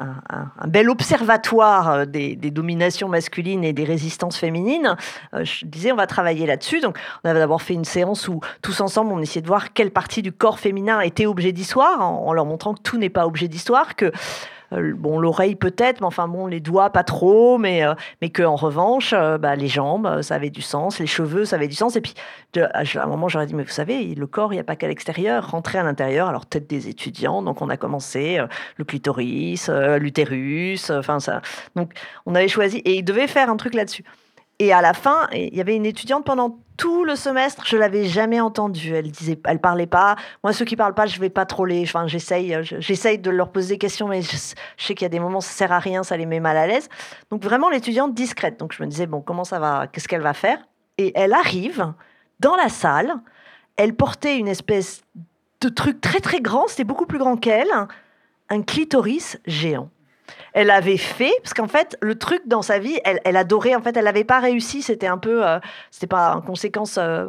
[0.67, 4.97] bel observatoire des, dominations masculines et des résistances féminines,
[5.33, 6.81] je disais, on va travailler là-dessus.
[6.81, 9.93] Donc, on avait d'abord fait une séance où, tous ensemble, on essayait de voir quelle
[9.93, 13.47] partie du corps féminin était objet d'histoire, en, leur montrant que tout n'est pas objet
[13.47, 14.11] d'histoire, que euh,
[14.95, 18.57] bon, l'oreille peut-être, mais enfin bon, les doigts pas trop, mais, euh, mais que en
[18.57, 21.97] revanche, euh, bah, les jambes, ça avait du sens, les cheveux, ça avait du sens.
[21.97, 22.15] Et puis,
[22.57, 24.89] à un moment, j'aurais dit, mais vous savez, le corps, il n'y a pas qu'à
[24.89, 26.29] l'extérieur, rentrer à l'intérieur.
[26.29, 28.39] Alors, peut-être des étudiants, donc on a commencé
[28.77, 29.69] le clitoris,
[29.99, 31.43] l'utérus, enfin ça.
[31.77, 31.93] Donc,
[32.27, 34.05] on avait choisi, et il devait faire un truc là-dessus.
[34.63, 38.05] Et à la fin, il y avait une étudiante pendant tout le semestre, je l'avais
[38.05, 38.95] jamais entendue.
[38.95, 40.15] Elle disait, elle parlait pas.
[40.45, 41.83] Moi, ceux qui parlent pas, je vais pas trop les.
[41.83, 44.55] Enfin, j'essaye, j'essaye de leur poser des questions, mais je, sais
[44.95, 46.89] qu'il y a des moments, ça sert à rien, ça les met mal à l'aise.
[47.29, 48.61] Donc vraiment, l'étudiante discrète.
[48.61, 50.59] Donc je me disais, bon, comment ça va Qu'est-ce qu'elle va faire?
[50.97, 51.93] Et elle arrive
[52.39, 53.15] dans la salle.
[53.75, 55.03] Elle portait une espèce
[55.61, 56.69] de truc très très grand.
[56.69, 57.67] C'était beaucoup plus grand qu'elle,
[58.49, 59.91] un clitoris géant
[60.53, 63.97] elle avait fait, parce qu'en fait, le truc dans sa vie, elle, adorait, en fait,
[63.97, 65.59] elle n'avait pas réussi, c'était un peu, euh,
[65.91, 67.29] c'était pas en conséquence, euh,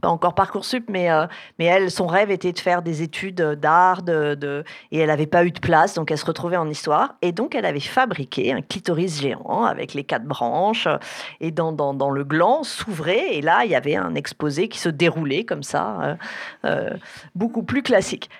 [0.00, 1.26] pas encore Parcoursup, mais, euh,
[1.58, 5.44] mais elle, son rêve était de faire des études d'art, de, et elle n'avait pas
[5.44, 8.60] eu de place, donc elle se retrouvait en histoire, et donc elle avait fabriqué un
[8.60, 10.88] clitoris géant avec les quatre branches,
[11.40, 14.78] et dans, dans, dans le gland s'ouvrait, et là, il y avait un exposé qui
[14.78, 16.16] se déroulait comme ça,
[17.34, 18.30] beaucoup plus classique.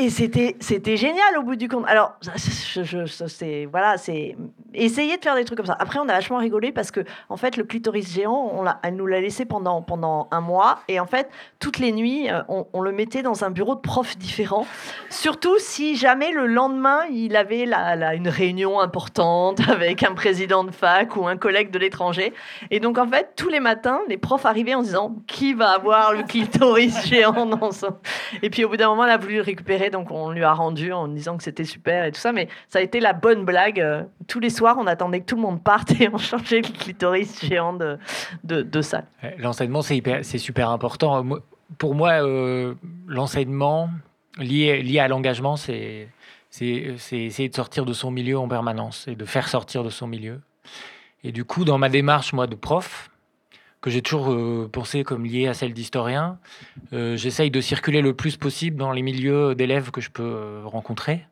[0.00, 1.84] Et c'était, c'était génial au bout du compte.
[1.88, 4.36] Alors, je, c'est, voilà, c'est
[4.72, 5.76] essayer de faire des trucs comme ça.
[5.80, 9.20] Après, on a vachement rigolé parce que, en fait, le clitoris géant, elle nous l'a
[9.20, 10.78] laissé pendant, pendant un mois.
[10.86, 11.28] Et en fait,
[11.58, 14.68] toutes les nuits, euh, on, le mettait dans un bureau de profs différent.
[15.10, 20.70] Surtout si jamais le lendemain, il avait la, une réunion importante avec un président de
[20.70, 22.32] fac ou un collègue de l'étranger.
[22.70, 26.12] Et donc, en fait, tous les matins, les profs arrivaient en disant qui va avoir
[26.12, 27.96] le clitoris géant dans son?
[28.42, 30.52] Et puis, au bout d'un moment, elle a voulu le récupérer donc on lui a
[30.52, 32.32] rendu en disant que c'était super et tout ça.
[32.32, 33.80] Mais ça a été la bonne blague.
[33.80, 36.72] Euh, tous les soirs, on attendait que tout le monde parte et on changeait le
[36.72, 37.98] clitoris géant de,
[38.44, 39.06] de, de salle.
[39.38, 41.24] L'enseignement, c'est super important.
[41.78, 42.74] Pour moi, euh,
[43.06, 43.90] l'enseignement
[44.38, 46.08] lié, lié à l'engagement, c'est
[46.60, 50.40] essayer de sortir de son milieu en permanence et de faire sortir de son milieu.
[51.24, 53.10] Et du coup, dans ma démarche, moi, de prof,
[53.80, 56.38] que j'ai toujours euh, pensé comme lié à celle d'historien.
[56.92, 60.62] Euh, j'essaye de circuler le plus possible dans les milieux d'élèves que je peux euh,
[60.64, 61.24] rencontrer.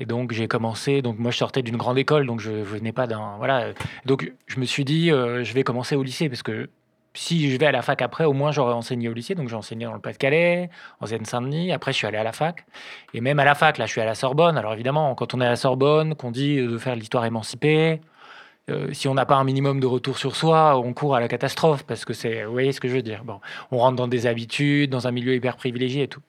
[0.00, 1.02] Et donc j'ai commencé.
[1.02, 3.72] Donc moi je sortais d'une grande école, donc je, venais pas d'un voilà.
[4.06, 6.68] Donc je me suis dit je vais commencer au lycée parce que
[7.16, 9.36] si je vais à la fac après, au moins j'aurais enseigné au lycée.
[9.36, 10.68] Donc j'ai enseigné dans le Pas-de-Calais,
[11.00, 11.70] en Seine-Saint-Denis.
[11.70, 12.66] Après je suis allé à la fac.
[13.14, 14.58] Et même à la fac, là je suis à la Sorbonne.
[14.58, 18.00] Alors évidemment, quand on est à la Sorbonne, qu'on dit de faire l'histoire émancipée,
[18.70, 21.28] euh, si on n'a pas un minimum de retour sur soi, on court à la
[21.28, 23.22] catastrophe parce que c'est, vous voyez ce que je veux dire.
[23.24, 23.40] Bon,
[23.70, 26.22] on rentre dans des habitudes, dans un milieu hyper privilégié et tout.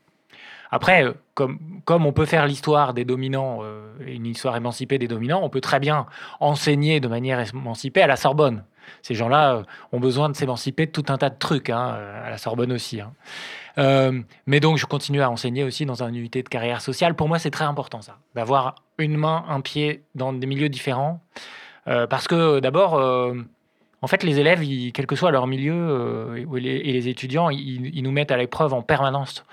[0.70, 5.08] Après, euh, comme, comme on peut faire l'histoire des dominants, euh, une histoire émancipée des
[5.08, 6.08] dominants, on peut très bien
[6.42, 8.66] enseigner de manière émancipée à la Sorbonne.
[9.02, 9.64] Ces gens-là
[9.94, 13.02] ont besoin de s'émanciper de tout un tas de trucs, hein, à la Sorbonne aussi.
[13.02, 13.14] Hein.
[14.46, 17.16] mais donc, je continue à enseigner aussi dans une unité de carrière sociale.
[17.16, 21.20] Pour moi, c'est très important, ça, d'avoir une main, un pied dans des milieux différents.
[21.88, 23.34] Euh, parce que d'abord, euh,
[24.02, 24.62] en fait, les élèves,
[24.94, 28.82] quel que soit leur milieu, euh, et, les, étudiants, ils, nous mettent à l'épreuve en
[28.82, 29.46] permanence.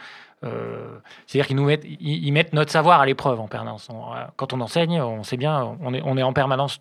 [1.26, 3.88] C'est-à-dire qu'ils mettent, ils, mettent notre savoir à l'épreuve en permanence.
[4.36, 6.80] quand on enseigne, on sait bien, on est, en permanence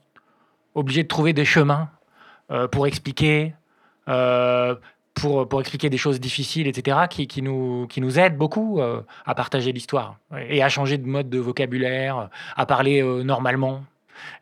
[0.74, 1.90] obligé de trouver des chemins
[2.72, 3.54] pour expliquer,
[5.14, 10.16] pour, expliquer des choses difficiles, etc., qui, nous, qui nous aident beaucoup à partager l'histoire
[10.36, 13.84] et à changer de mode de vocabulaire, à parler normalement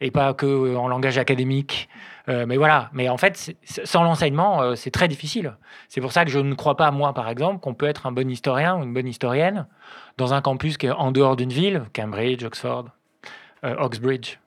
[0.02, 1.90] et pas que euh, en langage académique.
[2.28, 5.56] Euh, mais voilà, mais en fait, sans l'enseignement, euh, c'est très difficile.
[5.88, 8.12] C'est pour ça que je ne crois pas, moi, par exemple, qu'on peut être un
[8.12, 9.68] bon historien ou une bonne historienne
[10.18, 12.86] dans un campus qui est en dehors d'une ville, Cambridge, Oxford,
[13.64, 14.38] Oxbridge,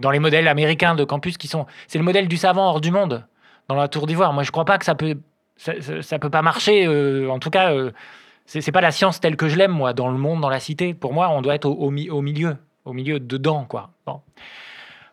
[0.00, 1.66] dans les modèles américains de campus qui sont...
[1.88, 3.24] C'est le modèle du savant hors du monde,
[3.68, 4.32] dans la tour d'ivoire.
[4.32, 5.16] Moi, je ne crois pas que ça peut...
[5.56, 6.88] Ça, peut pas marcher,
[7.28, 7.72] en tout cas...
[8.46, 10.94] c'est pas la science telle que je l'aime, moi, dans le monde, dans la cité.
[10.94, 12.56] Pour moi, on doit être au, au milieu,
[12.90, 13.90] au milieu dedans, quoi.
[14.06, 14.20] Bon.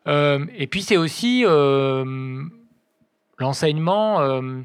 [0.08, 2.44] Euh, et puis c'est aussi euh,
[3.38, 4.62] l'enseignement euh,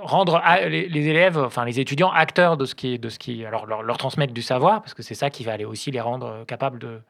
[0.00, 3.98] rendre les, élèves, enfin les étudiants acteurs de ce qui, de ce qui, alors leur,
[3.98, 7.00] transmettre du savoir, parce que c'est ça qui va aller aussi les rendre capables de,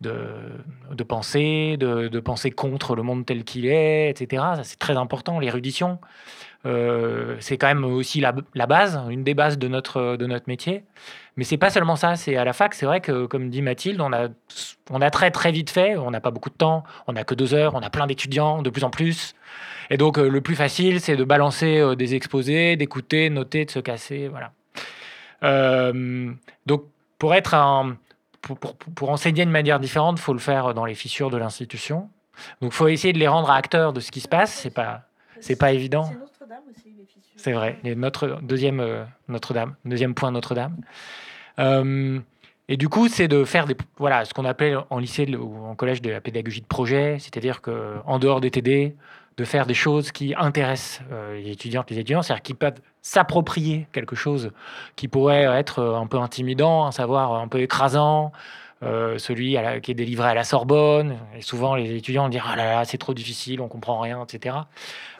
[0.00, 4.42] de, penser, de, penser contre le monde tel qu'il est, etc.
[4.62, 5.98] c'est très important, l'érudition.
[6.66, 8.32] Euh, c'est quand même aussi la,
[8.66, 10.82] base, une des bases de notre, de notre métier.
[11.36, 12.16] Mais c'est pas seulement ça.
[12.16, 14.28] C'est à la fac, c'est vrai que, comme dit Mathilde, on a,
[14.90, 15.96] on a très très vite fait.
[15.96, 16.82] On n'a pas beaucoup de temps.
[17.06, 17.74] On n'a que deux heures.
[17.74, 19.34] On a plein d'étudiants, de plus en plus.
[19.90, 23.70] Et donc, euh, le plus facile, c'est de balancer euh, des exposés, d'écouter, noter, de
[23.70, 24.28] se casser.
[24.28, 24.52] Voilà.
[26.66, 26.84] Donc,
[27.18, 27.96] pour être un,
[28.46, 31.36] pour, pour, pour, enseigner de manière différente, il faut le faire dans les fissures de
[31.36, 32.08] l'institution.
[32.60, 34.52] Donc, il faut essayer de les rendre acteurs de ce qui se passe.
[34.52, 35.02] C'est pas,
[35.40, 36.04] c'est pas évident.
[36.04, 37.32] C'est Notre-Dame aussi, les fissures.
[37.36, 37.78] C'est vrai.
[37.84, 40.76] Et notre deuxième euh, Notre-Dame, deuxième point Notre-Dame.
[41.58, 42.20] Euh,
[42.68, 45.74] et du coup, c'est de faire des, voilà, ce qu'on appelle en lycée ou en
[45.74, 48.96] collège de la pédagogie de projet, c'est-à-dire qu'en dehors des TD,
[49.36, 53.86] de faire des choses qui intéressent euh, les étudiantes, les étudiants, c'est-à-dire qu'ils peuvent s'approprier
[53.92, 54.50] quelque chose
[54.96, 58.32] qui pourrait être un peu intimidant, un savoir un peu écrasant,
[58.82, 61.16] euh, celui qui est délivré à la Sorbonne.
[61.36, 64.56] Et souvent, les étudiants disent Ah là là, c'est trop difficile, on comprend rien, etc.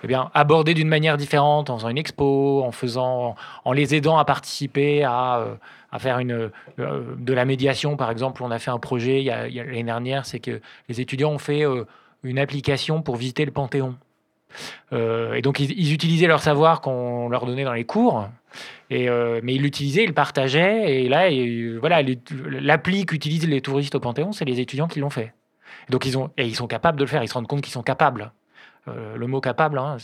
[0.02, 4.18] Eh bien, aborder d'une manière différente, en faisant une expo, en, faisant, en les aidant
[4.18, 5.38] à participer à.
[5.38, 5.54] Euh,
[5.98, 8.42] faire une, euh, de la médiation, par exemple.
[8.42, 11.84] On a fait un projet l'année dernière, c'est que les étudiants ont fait euh,
[12.22, 13.96] une application pour visiter le Panthéon.
[14.92, 18.28] Euh, et donc, ils, utilisaient leur savoir qu'on leur donnait dans les cours,
[18.90, 21.02] et, euh, mais ils l'utilisaient, ils le partageaient.
[21.02, 22.02] Et là, et, voilà,
[22.60, 25.32] l'appli qu'utilisent les touristes au Panthéon, c'est les étudiants qui l'ont fait.
[25.90, 27.72] Donc, ils, ont, et ils sont capables de le faire, ils se rendent compte qu'ils
[27.72, 28.32] sont capables.
[28.88, 29.96] Euh, le mot capable, hein,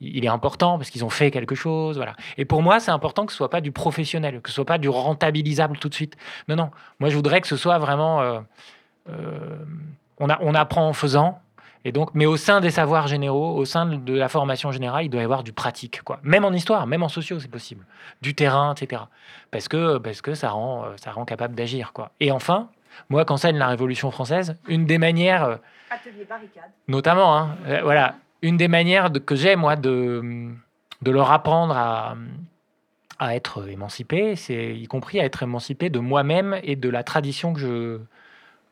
[0.00, 1.96] il est important parce qu'ils ont fait quelque chose.
[1.96, 2.14] Voilà.
[2.36, 4.78] Et pour moi, c'est important que ce soit pas du professionnel, que ce soit pas
[4.78, 6.16] du rentabilisable tout de suite.
[6.48, 6.70] Non, non.
[7.00, 8.20] Moi, je voudrais que ce soit vraiment.
[8.20, 8.40] Euh,
[9.08, 9.56] euh,
[10.18, 11.40] on, a, on apprend en faisant.
[11.84, 15.10] Et donc, mais au sein des savoirs généraux, au sein de la formation générale, il
[15.10, 16.18] doit y avoir du pratique, quoi.
[16.22, 17.84] Même en histoire, même en sociaux, c'est possible.
[18.22, 19.02] Du terrain, etc.
[19.50, 22.10] Parce que, parce que ça rend, ça rend capable d'agir, quoi.
[22.20, 22.70] Et enfin,
[23.10, 25.58] moi, qu'enseigne la Révolution française, une des manières,
[25.90, 26.70] Atelier barricade.
[26.88, 30.50] notamment, hein, euh, voilà, une des manières de, que j'ai, moi, de,
[31.02, 32.16] de leur apprendre à,
[33.18, 37.52] à être émancipé, c'est y compris à être émancipé de moi-même et de la tradition
[37.52, 38.00] que je,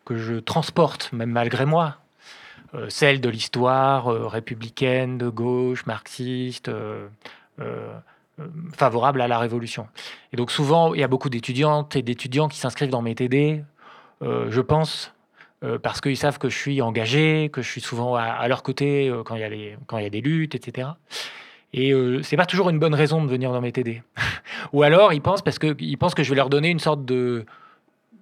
[0.05, 1.99] que je transporte, même malgré moi.
[2.75, 7.09] Euh, celle de l'histoire euh, républicaine, de gauche, marxiste, euh,
[8.73, 9.87] favorable à la révolution.
[10.33, 13.63] Et donc souvent, il y a beaucoup d'étudiantes et d'étudiants qui s'inscrivent dans mes TD,
[14.23, 15.13] je pense,
[15.83, 19.37] parce qu'ils savent que je suis engagé, que je suis souvent à, leur côté quand
[19.37, 20.89] il y a des luttes, etc.
[21.73, 21.93] Et
[22.23, 24.03] c'est pas toujours une bonne raison de venir dans mes TD.
[24.73, 27.05] Ou alors ils pensent parce que ils pensent que je vais leur donner une sorte
[27.05, 27.45] de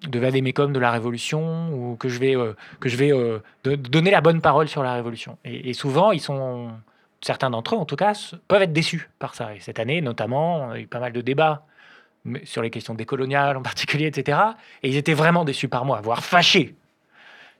[0.09, 2.34] de vadémécum de la révolution ou que je vais
[2.80, 5.36] que je vais de, donner la bonne parole sur la révolution.
[5.44, 6.70] Et, souvent ils sont
[7.20, 8.14] certains d'entre eux en tout cas
[8.48, 9.55] peuvent être déçus par ça.
[9.55, 11.66] Et cette année notamment, on a eu pas mal de débats
[12.44, 14.38] sur les questions décoloniales en particulier, etc.
[14.82, 16.74] Et ils étaient vraiment déçus par moi, voire fâchés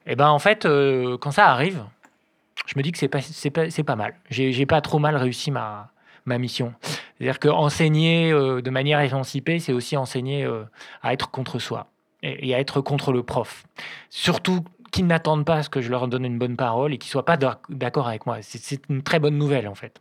[0.07, 1.85] et ben en fait, euh, quand ça arrive,
[2.67, 4.15] je me dis que c'est pas, c'est pas, pas mal.
[4.31, 5.91] J'ai, pas trop mal réussi ma,
[6.25, 6.75] ma mission.
[7.19, 10.65] C'est-à-dire qu'enseigner euh, de manière émancipée, c'est aussi enseigner euh,
[11.03, 11.87] à être contre soi
[12.23, 13.65] et, à être contre le prof.
[14.09, 17.11] Surtout qu'ils n'attendent pas à ce que je leur donne une bonne parole et qu'ils
[17.11, 17.37] soient pas
[17.69, 18.39] d'accord avec moi.
[18.41, 20.01] C'est, une très bonne nouvelle en fait.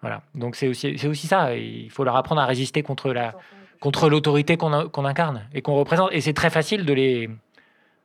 [0.00, 0.22] Voilà.
[0.34, 1.54] Donc c'est aussi, aussi ça.
[1.56, 3.34] Il faut leur apprendre à résister contre la,
[3.80, 6.10] contre l'autorité qu'on, incarne et qu'on représente.
[6.12, 7.30] Et c'est très facile de les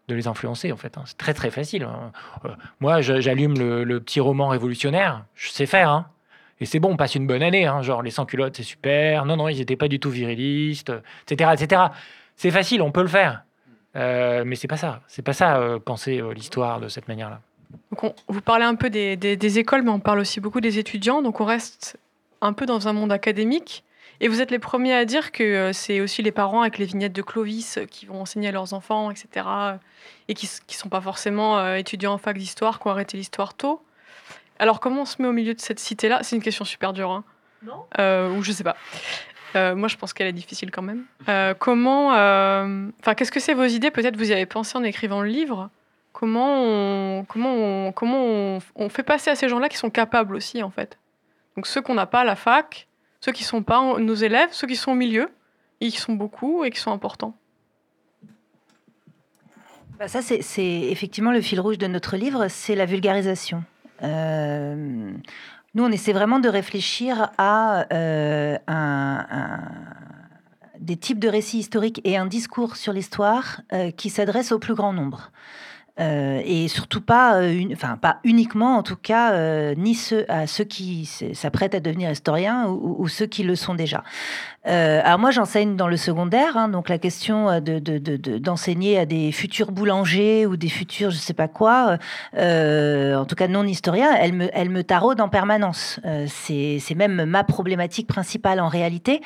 [0.10, 0.98] de les influencer en fait.
[0.98, 1.04] Hein.
[1.06, 1.84] C'est très très facile.
[1.84, 2.12] Hein.
[2.46, 2.50] Euh,
[2.82, 5.90] moi, j'allume le, petit roman révolutionnaire, je sais faire.
[5.90, 6.08] Hein.
[6.60, 7.70] Et c'est bon, on passe une bonne année.
[7.82, 9.26] Genre les sans-culottes, c'est super.
[9.26, 10.92] Non, non, ils n'étaient pas du tout virilistes,
[11.26, 11.52] etc.
[11.54, 11.82] etc.
[12.36, 13.44] C'est facile, on peut le faire.
[13.96, 15.02] Euh, mais c'est pas ça.
[15.08, 17.42] C'est pas ça, euh, penser euh, l'histoire de cette manière-là.
[17.92, 20.62] Donc on, vous parlez un peu des, des, des, écoles, mais on parle aussi beaucoup
[20.62, 21.22] des étudiants.
[21.22, 21.98] Donc on reste
[22.42, 23.84] un peu dans un monde académique.
[24.20, 27.14] Et vous êtes les premiers à dire que c'est aussi les parents avec les vignettes
[27.14, 29.46] de Clovis qui vont enseigner à leurs enfants, etc.
[30.28, 33.54] Et qui ne sont pas forcément euh, étudiants en fac d'histoire, qui ont arrêté l'histoire
[33.54, 33.82] tôt.
[34.60, 36.20] Alors comment on se met au milieu de cette cité-là?
[36.24, 37.12] C'est une question super dure.
[37.12, 37.24] Hein
[37.64, 38.78] non euh, Ou je sais pas.
[39.56, 41.04] Euh, moi, je pense qu'elle est difficile quand même.
[41.30, 43.92] Euh, comment, enfin, qu'est-ce que c'est vos idées?
[43.92, 45.70] Peut-être vous y avez pensé en écrivant le livre.
[46.12, 50.62] Comment on, comment on, comment on, fait passer à ces gens-là qui sont capables aussi,
[50.62, 50.98] en fait?
[51.56, 52.88] Donc ceux qu'on n'a pas à la fac,
[53.20, 55.30] ceux qui ne sont pas nos élèves, ceux qui sont au milieu,
[55.82, 57.36] et qui sont beaucoup et qui sont importants.
[60.00, 63.64] Bah ça, c'est effectivement le fil rouge de notre livre, c'est la vulgarisation.
[64.02, 65.12] Euh,
[65.76, 68.58] nous, on essaie vraiment de réfléchir à euh,
[70.80, 74.76] des types de récits historiques et un discours sur l'histoire euh, qui s'adresse au plus
[74.76, 75.32] grand nombre.
[76.00, 77.40] Euh, et surtout pas,
[78.24, 79.98] uniquement en tout cas, ni
[80.28, 84.04] à ceux qui s'apprêtent à devenir historiens ou, ceux qui le sont déjà.
[84.68, 87.80] Euh, alors moi j'enseigne dans le secondaire, hein, donc la question de,
[88.38, 91.98] d'enseigner de, de, à des futurs boulangers ou des futurs je sais pas quoi,
[92.38, 96.00] euh, en tout cas non historiens, elle me, elle taraude en permanence.
[96.06, 99.22] Euh, c'est, même ma problématique principale en réalité,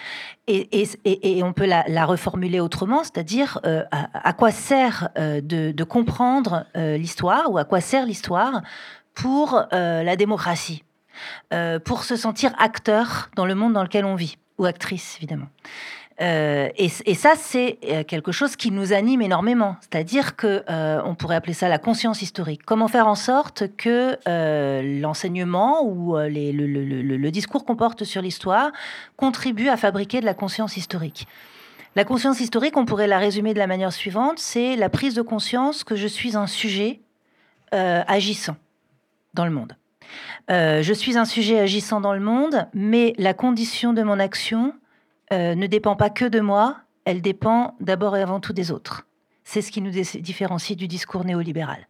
[0.48, 3.60] et, on peut la, reformuler autrement, c'est-à-dire
[3.92, 8.62] à, quoi sert de, comprendre euh, l'histoire ou à quoi sert l'histoire
[9.14, 10.84] pour euh, la démocratie,
[11.54, 15.48] euh, pour se sentir acteur dans le monde dans lequel on vit, ou actrice évidemment.
[16.20, 17.78] Euh, et, ça, c'est
[18.08, 19.76] quelque chose qui nous anime énormément.
[19.82, 22.64] C'est-à-dire que euh, on pourrait appeler ça la conscience historique.
[22.66, 28.72] Comment faire en sorte que euh, l'enseignement ou le, discours qu'on porte sur l'histoire
[29.16, 31.28] contribue à fabriquer de la conscience historique.
[31.98, 35.24] La conscience historique, on pourrait la résumer de la manière suivante, c'est la prise de
[35.24, 37.02] conscience que je suis un sujet
[37.74, 38.56] euh, agissant
[39.34, 39.76] dans le monde.
[40.50, 44.74] Euh, je suis un sujet agissant dans le monde, mais la condition de mon action
[45.34, 49.08] euh, ne dépend pas que de moi, elle dépend d'abord et avant tout des autres.
[49.44, 51.88] C'est ce qui nous différencie du discours néolibéral.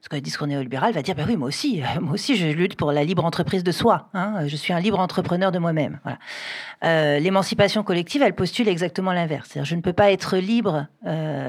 [0.00, 2.48] Parce que le discours néolibéral va dire, bah oui, moi aussi, euh, moi aussi, je
[2.48, 4.08] lutte pour la libre entreprise de soi.
[4.14, 6.00] Hein, je suis un libre entrepreneur de moi-même.
[6.02, 7.18] Voilà.
[7.20, 9.58] L'émancipation collective, elle postule exactement l'inverse.
[9.62, 10.86] Je ne peux pas être libre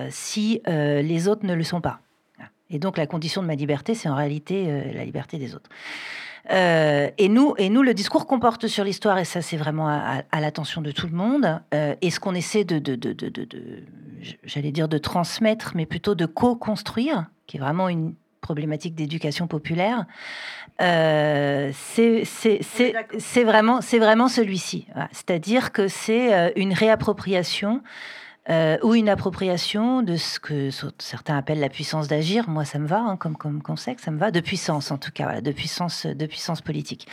[0.10, 2.02] si les autres ne le sont pas.
[2.72, 5.70] Et donc, la condition de ma liberté, c'est en réalité euh, la liberté des autres.
[6.50, 9.88] Euh, et, nous, et nous, le discours qu'on porte sur l'histoire, et ça c'est vraiment
[9.88, 13.14] à, à l'attention de tout le monde, euh, et ce qu'on essaie de, de, de,
[13.14, 13.84] de
[14.44, 20.06] j'allais dire de transmettre, mais plutôt de co-construire, qui est vraiment une problématique d'éducation populaire,
[20.82, 24.88] euh, c'est vraiment, vraiment celui-ci.
[25.12, 27.84] C'est-à-dire que c'est euh, une réappropriation
[28.50, 32.50] euh, ou une appropriation de ce que certains appellent la puissance d'agir.
[32.50, 35.12] Moi, ça me va, hein, comme, comme concept, ça me va, de puissance en tout
[35.14, 37.08] cas, de, puissance, de puissance politique.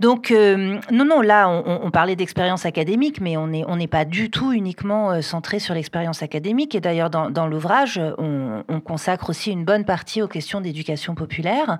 [0.00, 4.52] Donc, euh, non, non, là, on, parlait d'expérience académique, mais on n'est pas du tout
[4.52, 6.74] uniquement euh, centré sur l'expérience académique.
[6.74, 11.78] Et d'ailleurs, dans, l'ouvrage, on, on, consacre aussi une bonne partie aux questions d'éducation populaire.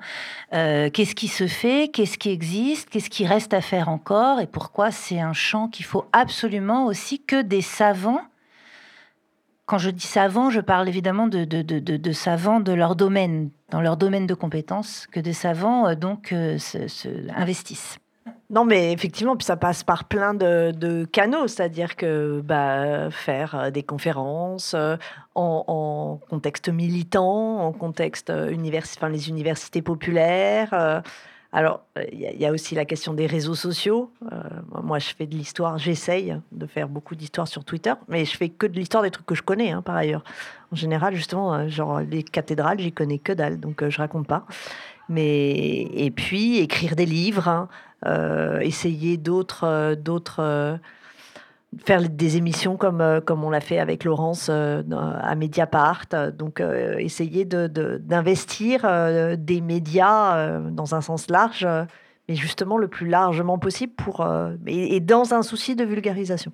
[0.52, 1.90] Qu'est-ce qui se fait?
[1.92, 2.90] Qu'est-ce qui existe?
[2.90, 4.38] Qu'est-ce qui reste à faire encore?
[4.38, 8.22] Et pourquoi c'est un champ qu'il faut absolument aussi que des savants
[9.66, 13.50] quand je dis savants, je parle évidemment de, de, de, de, savants de leur domaine,
[13.70, 17.98] dans leur domaine de compétences, que des savants euh, donc euh, se, se investissent.
[18.50, 23.70] Non, mais effectivement, puis ça passe par plein de, canaux, c'est-à-dire que bah, faire euh,
[23.70, 31.02] des conférences en, en, contexte militant, en contexte univers, enfin, les universités populaires.
[31.54, 31.82] Euh, alors,
[32.12, 34.12] il y, a aussi la question des réseaux sociaux.
[34.32, 34.36] Euh,
[34.82, 38.48] moi, je fais de l'histoire, j'essaye de faire beaucoup d'histoire sur Twitter, mais je fais
[38.48, 40.24] que de l'histoire des trucs que je connais, hein, par ailleurs.
[40.72, 44.46] En général, justement, genre les cathédrales, j'y connais que dalle, donc euh, je raconte pas.
[45.08, 47.68] Mais et puis écrire des livres, hein,
[48.06, 50.78] euh, essayer d'autres, d'autres
[51.84, 56.06] faire des émissions comme, euh, comme on l'a fait avec Laurence euh, à Mediapart.
[56.32, 61.66] Donc, euh, essayer d'investir de, de, des médias dans un sens large,
[62.28, 64.26] mais justement le plus largement possible pour,
[64.66, 66.52] et, et dans un souci de vulgarisation.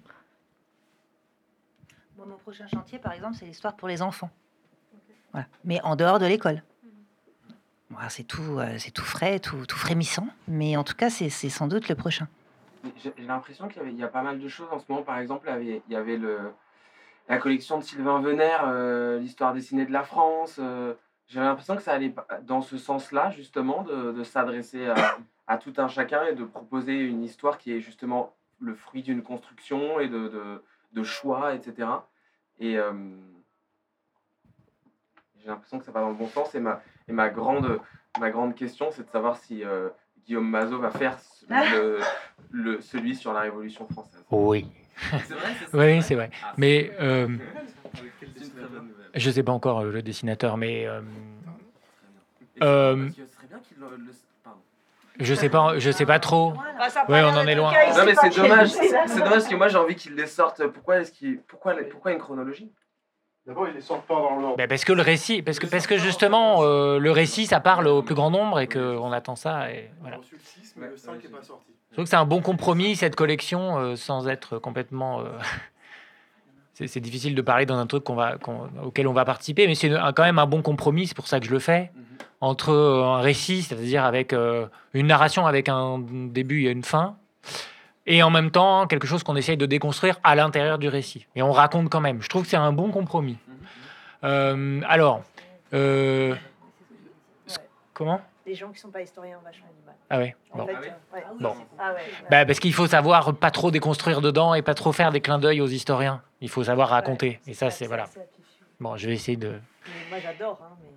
[2.17, 4.31] Bon, mon prochain chantier, par exemple, c'est l'histoire pour les enfants.
[5.33, 5.47] Voilà.
[5.65, 6.63] Mais en dehors de l'école.
[8.09, 11.89] C'est tout, c'est tout frais, tout, tout frémissant, mais en tout cas, c'est sans doute
[11.89, 12.29] le prochain.
[12.97, 15.03] J'ai l'impression qu'il y, a pas mal de choses en ce moment.
[15.03, 16.19] Par exemple, il y avait
[17.29, 20.57] la collection de Sylvain Venère, euh, l'histoire dessinée de la France.
[20.59, 20.95] Euh,
[21.27, 24.89] J'ai l'impression que ça allait dans ce sens-là, justement, de, s'adresser
[25.47, 29.23] à, tout un chacun et de proposer une histoire qui est justement le fruit d'une
[29.23, 31.89] construction et de, choix, etc.
[32.59, 32.93] Et euh,
[35.39, 36.55] j'ai l'impression que ça va dans le bon sens.
[36.55, 37.81] Et ma, et ma, grande,
[38.19, 39.89] ma grande question, c'est de savoir si euh,
[40.27, 41.19] Guillaume Mazot va faire
[41.49, 41.99] le,
[42.51, 44.23] le, celui sur la Révolution française.
[44.31, 44.67] Oui.
[45.27, 46.31] C'est vrai, Oui, c'est vrai.
[46.45, 47.29] Ah, mais euh,
[49.15, 50.87] je ne sais pas encore euh, le dessinateur, mais.
[50.87, 51.01] Euh,
[52.63, 53.09] euh,
[55.19, 56.53] je sais pas, je sais pas trop.
[56.53, 57.73] Bah, ouais, on en est loin.
[57.97, 60.67] Non mais c'est dommage, c'est dommage parce que moi j'ai envie qu'ils les sortent.
[60.69, 61.13] Pourquoi est-ce
[61.47, 62.71] pourquoi, pourquoi une chronologie?
[63.47, 64.57] D'abord, ils les sortent pas dans l'ordre.
[64.57, 67.87] Ben parce que le récit, parce que, parce que justement, euh, le récit, ça parle
[67.89, 69.71] au plus grand nombre et qu'on attend ça.
[69.71, 70.19] Et voilà.
[70.23, 75.21] Je trouve que c'est un bon compromis, cette collection, euh, sans être complètement...
[75.21, 75.25] Euh...
[76.87, 78.51] c'est difficile de parler dans un truc qu'on va, qu
[78.83, 81.47] auquel on va participer, mais c'est quand même un bon compromis, c'est pour ça que
[81.47, 82.25] je le fais, mm -hmm.
[82.41, 85.99] entre un récit, c'est-à-dire avec une narration avec un
[86.33, 87.17] début et une fin,
[88.13, 91.27] et en même temps quelque chose qu'on essaye de déconstruire à l'intérieur du récit.
[91.37, 92.21] Et on raconte quand même.
[92.23, 93.39] Je trouve que c'est un bon compromis.
[94.25, 95.23] Euh, alors,
[95.73, 96.35] euh,
[97.95, 98.21] Comment?
[98.47, 99.95] Les gens qui sont pas historiens ont vachement du mal.
[100.09, 100.35] Ah ouais.
[100.53, 100.67] En Bon.
[100.67, 101.25] fait, Ah euh, ouais.
[101.39, 101.55] Bon.
[101.79, 102.01] Ah ouais,
[102.31, 105.39] Bah, parce qu'il faut savoir pas trop déconstruire dedans et pas trop faire des clins
[105.39, 106.23] d'œil aux historiens.
[106.41, 107.39] Il faut savoir raconter.
[107.47, 108.07] et ça, c'est voilà.
[108.81, 109.61] Bon, je vais essayer de.
[110.09, 110.59] Moi, j'adore.
[110.63, 110.89] Hein, mais...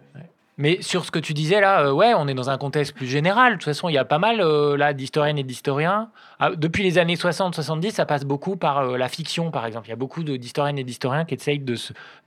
[0.58, 3.08] Mais sur ce que tu disais là, euh, ouais, on est dans un contexte plus
[3.08, 3.54] général.
[3.54, 6.12] De toute façon, il y a pas mal euh, là d'historiennes et d'historiens.
[6.40, 9.88] Ah, depuis les années 60-70, ça passe beaucoup par euh, la fiction, par exemple.
[9.88, 11.76] Il y a beaucoup d'historiennes et d'historiens qui essayent de,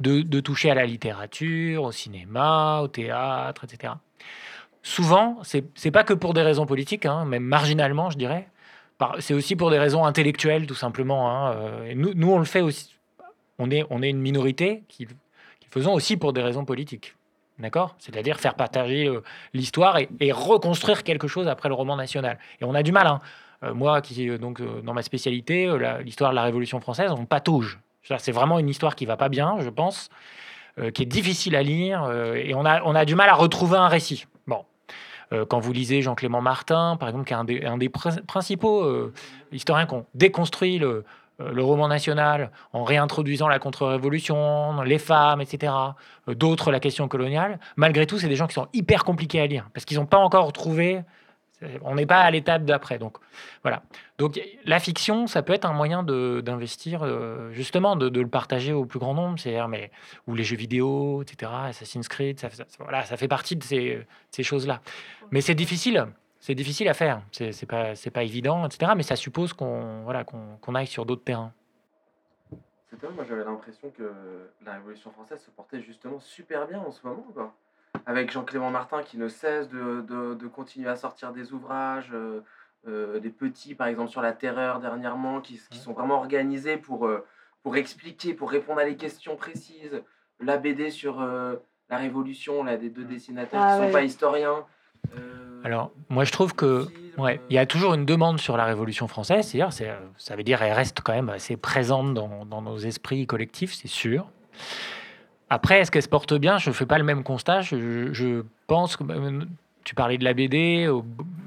[0.00, 3.92] de, toucher à la littérature, au cinéma, au théâtre, etc.
[4.82, 8.48] Souvent, c'est pas que pour des raisons politiques, hein, même marginalement, je dirais.
[9.20, 11.30] C'est aussi pour des raisons intellectuelles, tout simplement.
[11.30, 11.54] hein,
[11.94, 12.96] nous, nous, on le fait aussi.
[13.58, 17.16] On est, on est une minorité qui, qui faisons aussi pour des raisons politiques.
[17.58, 17.94] D'accord?
[17.98, 19.22] C'est-à-dire faire partager euh,
[19.54, 22.38] l'histoire et, reconstruire quelque chose après le roman national.
[22.60, 23.06] Et on a du mal.
[23.06, 23.20] hein.
[23.62, 25.66] Euh, moi, qui euh, donc dans ma spécialité,
[26.04, 27.78] l'histoire de la Révolution française, on patauge.
[28.18, 30.10] C'est vraiment une histoire qui va pas bien, je pense,
[30.94, 33.88] qui est difficile à lire, et on a, on a du mal à retrouver un
[33.88, 34.26] récit.
[34.46, 34.64] Bon.
[35.48, 39.10] Quand vous lisez Jean-Clément Martin, par exemple, qui est un des, un des prin- principaux
[39.50, 41.04] historiens qui ont déconstruit le,
[41.38, 45.72] le roman national en réintroduisant la contre-révolution, les femmes, etc.
[46.28, 47.58] Euh, D'autres, la question coloniale.
[47.76, 50.18] Malgré tout, c'est des gens qui sont hyper compliqués à lire parce qu'ils n'ont pas
[50.18, 51.02] encore trouvé.
[51.82, 52.98] On n'est pas à l'étape d'après.
[52.98, 53.16] Donc,
[53.62, 53.82] voilà.
[54.18, 58.84] Donc, la fiction, ça peut être un moyen d'investir, euh, justement, de, le partager au
[58.84, 59.38] plus grand nombre.
[59.38, 59.90] C'est-à-dire, mais
[60.26, 61.50] ou les jeux vidéo, etc.
[61.68, 62.50] Assassin's Creed, ça,
[63.16, 64.80] fait partie de ces choses-là.
[65.30, 66.06] Mais c'est difficile.
[66.46, 67.22] C'est difficile à faire.
[67.32, 68.92] C'est pas, c'est pas évident, etc.
[68.96, 71.52] Mais ça suppose qu'on voilà, qu'on aille sur d'autres terrains.
[72.88, 76.92] C'est vrai, moi j'avais l'impression que la Révolution française se portait justement super bien en
[76.92, 77.52] ce moment, quoi.
[78.06, 82.42] Avec Jean-Clément Martin qui ne cesse de, de- de continuer à sortir des ouvrages, euh,
[82.86, 87.06] euh, des petits par exemple sur la terreur dernièrement, qui, qui sont vraiment organisés pour,
[87.08, 87.26] euh,
[87.64, 90.00] pour expliquer, pour répondre à des questions précises.
[90.38, 91.56] La BD sur euh,
[91.90, 93.86] la Révolution, là, des deux dessinateurs Ah qui ne ouais.
[93.88, 94.64] sont pas historiens.
[95.64, 96.88] Alors, moi, je trouve que
[97.18, 100.36] Ouais, il y a toujours une demande sur la Révolution française, c'est-à-dire, c'est, euh, ça
[100.36, 104.26] veut dire elle reste quand même assez présente dans, nos esprits collectifs, c'est sûr.
[105.48, 106.58] Après, est-ce qu'elle se porte bien?
[106.58, 107.62] Je ne fais pas le même constat.
[107.62, 109.44] Je, pense que euh,
[109.84, 110.90] tu parlais de la BD,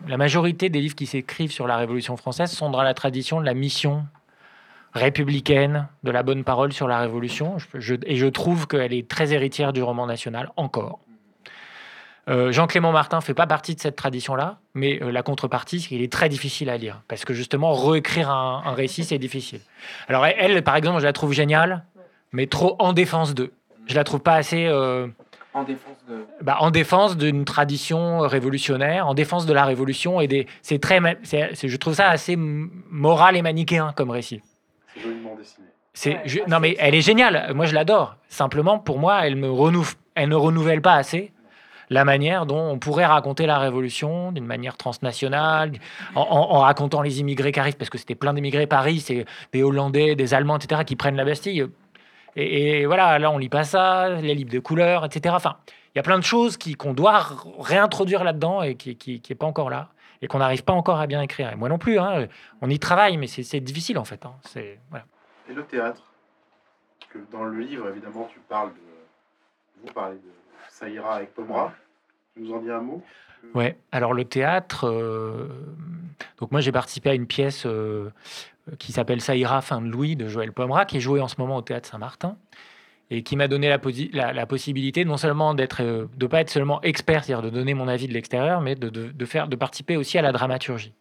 [0.07, 3.45] la majorité des livres qui s'écrivent sur la Révolution française sont dans la tradition de
[3.45, 4.05] la mission
[4.93, 7.57] républicaine, de la bonne parole sur la Révolution.
[8.05, 10.99] Et je trouve qu'elle est très héritière du roman national, encore.
[12.29, 16.01] Euh, Jean-Clément Martin fait pas partie de cette tradition-là, mais euh, la contrepartie, c'est qu'il
[16.03, 17.01] est très difficile à lire.
[17.07, 19.61] Parce que justement, réécrire un, un récit, c'est difficile.
[20.07, 21.85] Alors, elle, par exemple, je la trouve géniale,
[22.31, 23.51] mais trop en défense d'eux.
[23.87, 25.07] Je la trouve pas assez euh,
[25.55, 26.25] En défense de.
[26.41, 30.21] bah, en défense d'une tradition révolutionnaire, en défense de la révolution.
[30.21, 30.45] et des.
[30.61, 30.99] C'est très.
[31.23, 34.41] c'est- c'est- je trouve ça assez moral et manichéen comme récit.
[34.93, 35.65] C'est joliment dessiné.
[35.93, 37.51] C'est, Ouais, je- ah, non, mais elle est géniale.
[37.55, 38.15] Moi, je l'adore.
[38.29, 41.31] Simplement, pour moi, elle, me renouvelle, elle ne renouvelle pas assez
[41.89, 45.71] la manière dont on pourrait raconter la Révolution d'une manière transnationale,
[46.15, 50.15] en, racontant les immigrés qui arrivent, parce que c'était plein d'immigrés Paris, c'est des Hollandais,
[50.15, 51.67] des Allemands, etc., qui prennent la Bastille.
[52.35, 55.33] Et, voilà, là, on lit pas ça, les livres de couleurs, etc.
[55.35, 55.57] Enfin,
[55.93, 57.25] il y a plein de choses qu'on doit
[57.59, 59.89] réintroduire là-dedans et qui n'est pas encore là,
[60.21, 61.51] et qu'on n'arrive pas encore à bien écrire.
[61.51, 62.27] Et moi non plus, hein,
[62.61, 64.25] on y travaille, mais c'est, difficile, en fait.
[64.25, 64.35] hein.
[65.49, 66.03] Et le théâtre?
[67.09, 68.79] Que Dans le livre, évidemment, tu parles de.
[69.81, 70.38] Vous parlez de
[70.79, 71.73] Ça ira avec Pomera.
[72.33, 73.03] Tu nous en dis un mot?
[73.53, 75.49] Ouais, alors le théâtre, euh,
[76.39, 78.11] donc moi j'ai participé à une pièce euh,
[78.77, 81.35] qui s'appelle Ça ira, fin de Louis de Joël Pomera, qui est jouée en ce
[81.37, 82.37] moment au théâtre Saint-Martin,
[83.09, 87.25] et qui m'a donné la, possibilité non seulement d'être, euh, de pas être seulement expert,
[87.25, 90.31] c'est-à-dire de donner mon avis de l'extérieur, mais de, faire, de participer aussi à la
[90.31, 90.93] dramaturgie.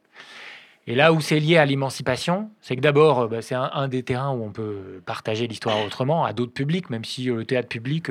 [0.88, 4.02] Et là où c'est lié à l'émancipation, c'est que d'abord, euh, bah, c'est un, des
[4.02, 8.10] terrains où on peut partager l'histoire autrement à d'autres publics, même si le théâtre public,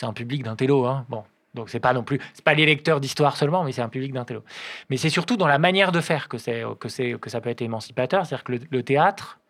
[0.00, 0.86] c'est un public d'un télo.
[0.86, 1.04] Hein.
[1.10, 3.90] Bon, donc c'est pas non plus, c'est pas les lecteurs d'histoire seulement, mais c'est un
[3.90, 4.42] public d'un télo.
[4.88, 7.50] Mais c'est surtout dans la manière de faire que c'est que c'est que ça peut
[7.50, 9.40] être émancipateur, c'est-à-dire que le, théâtre,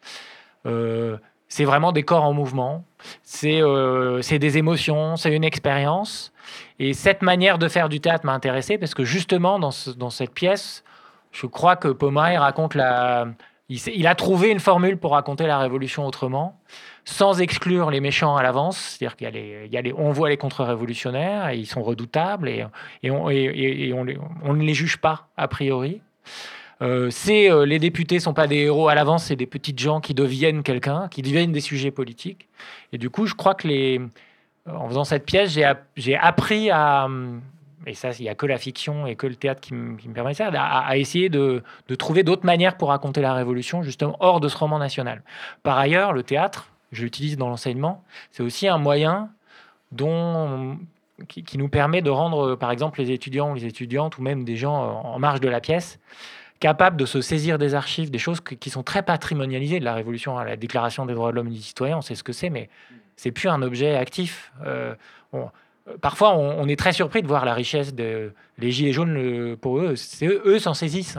[0.66, 2.84] euh, c'est vraiment des corps en mouvement,
[3.22, 6.32] c'est euh, c'est des émotions, c'est une expérience.
[6.80, 10.34] Et cette manière de faire du théâtre m'a intéressé parce que justement dans, dans cette
[10.34, 10.82] pièce,
[11.30, 13.28] je crois que Pomeray raconte la,
[13.70, 16.60] il, a trouvé une formule pour raconter la révolution autrement,
[17.04, 18.78] sans exclure les méchants à l'avance.
[18.78, 21.82] C'est-à-dire qu'il y a les, il y a les, on voit les contre-révolutionnaires ils sont
[21.82, 22.64] redoutables et,
[23.10, 26.00] on, ne les juge pas a priori.
[26.82, 30.14] Euh, euh, les députés sont pas des héros à l'avance, c'est des petites gens qui
[30.14, 32.48] deviennent quelqu'un, qui deviennent des sujets politiques.
[32.92, 34.00] Et du coup, je crois que les,
[34.66, 37.06] en faisant cette pièce, j'ai app- j'ai appris à
[37.86, 40.08] et ça, il n'y a que la fiction et que le théâtre qui, me- qui
[40.08, 41.62] me permet ça, à, essayer de,
[41.98, 45.22] trouver d'autres manières pour raconter la Révolution, justement hors de ce roman national.
[45.62, 49.30] Par ailleurs, le théâtre, je l'utilise dans l'enseignement, c'est aussi un moyen
[49.92, 50.78] dont
[51.28, 54.56] qui, nous permet de rendre, par exemple, les étudiants ou les étudiantes, ou même des
[54.56, 55.98] gens en marge de la pièce,
[56.60, 60.38] capables de se saisir des archives, des choses qui sont très patrimonialisées de la Révolution
[60.38, 62.50] à la Déclaration des droits de l'homme et du citoyen, on sait ce que c'est,
[62.50, 62.68] mais
[63.16, 64.52] c'est plus un objet actif.
[64.64, 64.94] Euh,
[66.00, 69.56] parfois, on, est très surpris de voir la richesse de les gilets jaunes.
[69.56, 71.18] pour eux, c'est eux, eux s'en saisissent.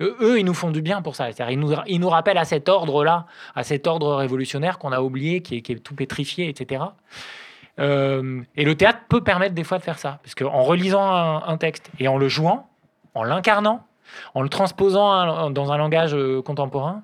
[0.00, 1.28] Eux, ils nous font du bien pour ça.
[1.50, 5.42] Ils nous, ils nous rappellent à cet ordre-là, à cet ordre révolutionnaire qu'on a oublié,
[5.42, 6.84] qui est, tout pétrifié, etc.
[7.78, 11.56] Euh, et le théâtre peut permettre des fois de faire ça, parce qu'en relisant un,
[11.58, 12.68] texte et en le jouant,
[13.14, 13.86] en l'incarnant,
[14.34, 17.02] en le transposant dans un langage euh, contemporain,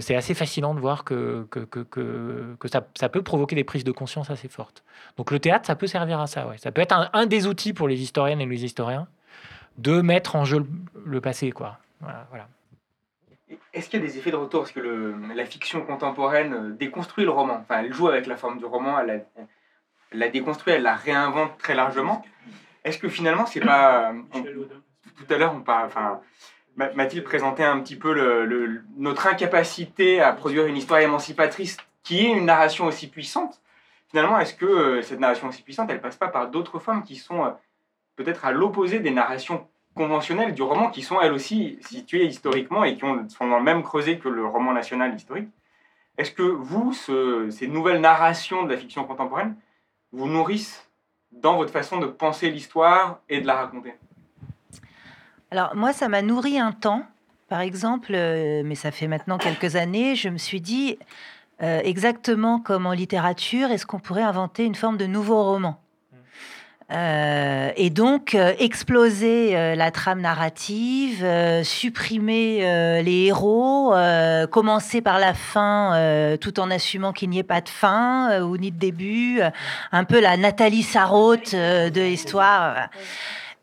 [0.00, 3.84] c'est assez fascinant de voir que, que, que, que ça, ça, peut provoquer des prises
[3.84, 4.84] de conscience assez fortes.
[5.16, 6.46] Donc le théâtre, ça peut servir à ça.
[6.46, 6.58] Ouais.
[6.58, 9.08] Ça peut être un, un, des outils pour les historiennes et les historiens
[9.78, 10.66] de mettre en jeu
[11.04, 11.52] le, passé.
[11.52, 11.78] Quoi.
[12.00, 12.48] Voilà,
[13.72, 14.62] Est-ce qu'il y a des effets de retour?
[14.62, 17.58] Parce que le, la fiction contemporaine euh, déconstruit le roman.
[17.60, 19.14] Enfin, elle joue avec la forme du roman, elle la,
[20.12, 22.24] elle la déconstruit, elle la réinvente très largement.
[22.84, 24.12] Est-ce que finalement, c'est pas.
[24.32, 25.86] tout à l'heure, on parle.
[25.86, 26.20] Enfin,
[26.94, 28.14] Mathilde présentait un petit peu
[28.96, 33.60] notre incapacité à produire une histoire émancipatrice qui est une narration aussi puissante.
[34.10, 37.16] Finalement, est-ce que euh, cette narration aussi puissante, elle passe pas par d'autres formes qui
[37.16, 37.50] sont euh,
[38.16, 42.96] peut-être à l'opposé des narrations conventionnelles du roman, qui sont elles aussi situées historiquement et
[42.96, 45.50] qui ont, sont dans le même creuset que le roman national historique?
[46.16, 49.56] Est-ce que vous, ces nouvelles narrations de la fiction contemporaine,
[50.12, 50.88] vous nourrissent
[51.30, 53.94] dans votre façon de penser l'histoire et de la raconter?
[55.50, 57.04] Alors moi, ça m'a nourri un temps.
[57.48, 60.98] Par exemple, euh, mais ça fait maintenant quelques années, je me suis dit,
[61.62, 65.80] euh, exactement comme en littérature, est-ce qu'on pourrait inventer une forme de nouveau roman?
[66.90, 71.26] Euh, et donc exploser la trame narrative,
[71.62, 73.94] supprimer les héros,
[74.50, 78.70] commencer par la fin tout en assumant qu'il n'y ait pas de fin ou ni
[78.70, 79.40] de début,
[79.92, 82.88] un peu la Nathalie Sarraute de l'histoire.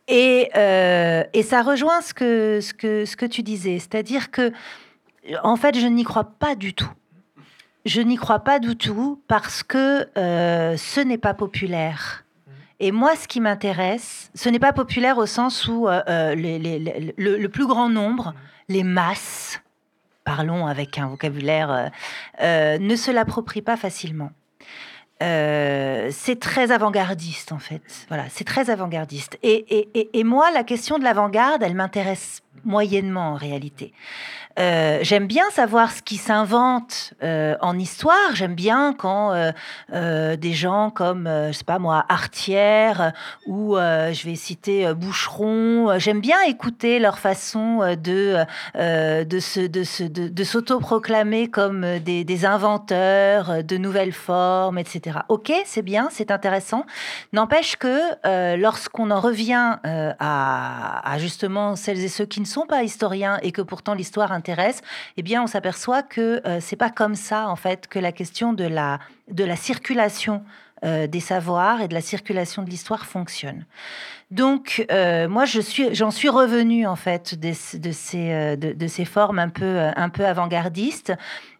[0.08, 4.51] Et, euh, et, ça rejoint ce que, ce que, ce que tu disais, c'est-à-dire que,
[5.43, 6.91] en fait, je n'y crois pas du tout.
[7.86, 12.24] Je n'y crois pas du tout parce que euh, ce n'est pas populaire.
[12.80, 16.03] Et moi, ce qui m'intéresse, ce n'est pas populaire au sens où euh,
[16.36, 18.34] le, plus grand nombre,
[18.70, 19.62] les masses,
[20.24, 21.89] parlons avec un vocabulaire,
[22.41, 24.32] ne se l'approprient pas facilement.
[25.24, 27.82] Euh, c'est très avant-gardiste en fait.
[28.09, 29.38] Voilà, c'est très avant-gardiste.
[29.43, 33.93] Et, et, et, moi, la question de l'avant-garde, elle m'intéresse moyennement en réalité.
[34.58, 38.34] Euh, j'aime bien savoir ce qui s'invente euh, en histoire.
[38.34, 39.34] J'aime bien quand
[39.91, 43.12] euh, des gens comme, je sais pas moi, Artière
[43.45, 45.97] ou je vais citer Boucheron.
[45.99, 48.45] J'aime bien écouter leur façon de
[48.76, 55.20] de se de, de, s'autoproclamer comme des, des, inventeurs de nouvelles formes, etc.
[55.30, 56.86] Ok, c'est bien, c'est intéressant.
[57.34, 62.84] N'empêche que lorsqu'on en revient à, à justement celles et ceux qui ne sont pas
[62.84, 64.32] historiens et que pourtant l'histoire
[65.18, 68.54] eh bien, on s'aperçoit que euh, c'est pas comme ça en fait que la question
[68.54, 70.43] de la de la circulation
[70.84, 73.66] euh, des savoirs et de la circulation de l'histoire fonctionne.
[74.32, 79.39] Donc, euh, moi, je suis, j'en suis revenue en fait de, ces de, ces formes
[79.39, 81.14] un peu un peu avant-gardistes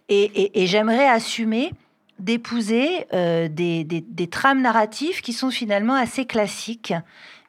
[0.10, 1.72] et, j'aimerais assumer
[2.20, 6.94] d'épouser des, des, trames narratives qui sont finalement assez classiques,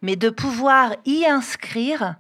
[0.03, 2.17] mais de pouvoir y inscrire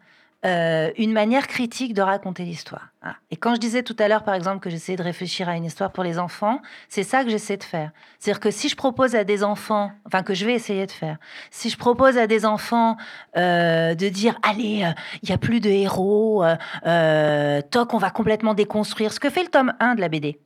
[0.46, 2.88] euh, une manière critique de raconter l'histoire.
[3.30, 5.64] Et quand je disais tout à l'heure, par exemple, que j'essayais de réfléchir à une
[5.64, 7.90] histoire pour les enfants, c'est ça que j'essaie de faire.
[8.18, 11.18] C'est-à-dire que si je propose à des enfants, enfin que je vais essayer de faire,
[11.50, 12.96] si je propose à des enfants
[13.36, 14.92] euh, de dire, allez, euh,
[15.22, 16.44] il y a plus de héros,
[17.70, 20.40] toc, on va complètement déconstruire, ce que fait le tome 1 de la BD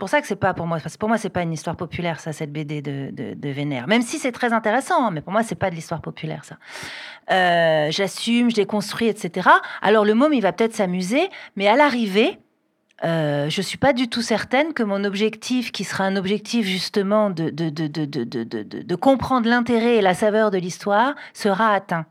[0.00, 0.78] pour ça que c'est pas pour moi.
[0.82, 3.86] Parce que pour moi, c'est pas une histoire populaire, ça, cette BD de, de, Vénère.
[3.86, 6.56] Même si c'est très intéressant, hein, mais pour moi, c'est pas de l'histoire populaire, ça.
[7.30, 9.48] Euh, j'assume, je déconstruis, etc.
[9.80, 12.40] Alors le môme, il va peut-être s'amuser, mais à l'arrivée,
[13.04, 17.30] euh, je suis pas du tout certaine que mon objectif, qui sera un objectif justement
[17.30, 22.06] de, de, de, de comprendre l'intérêt et la saveur de l'histoire, sera atteint.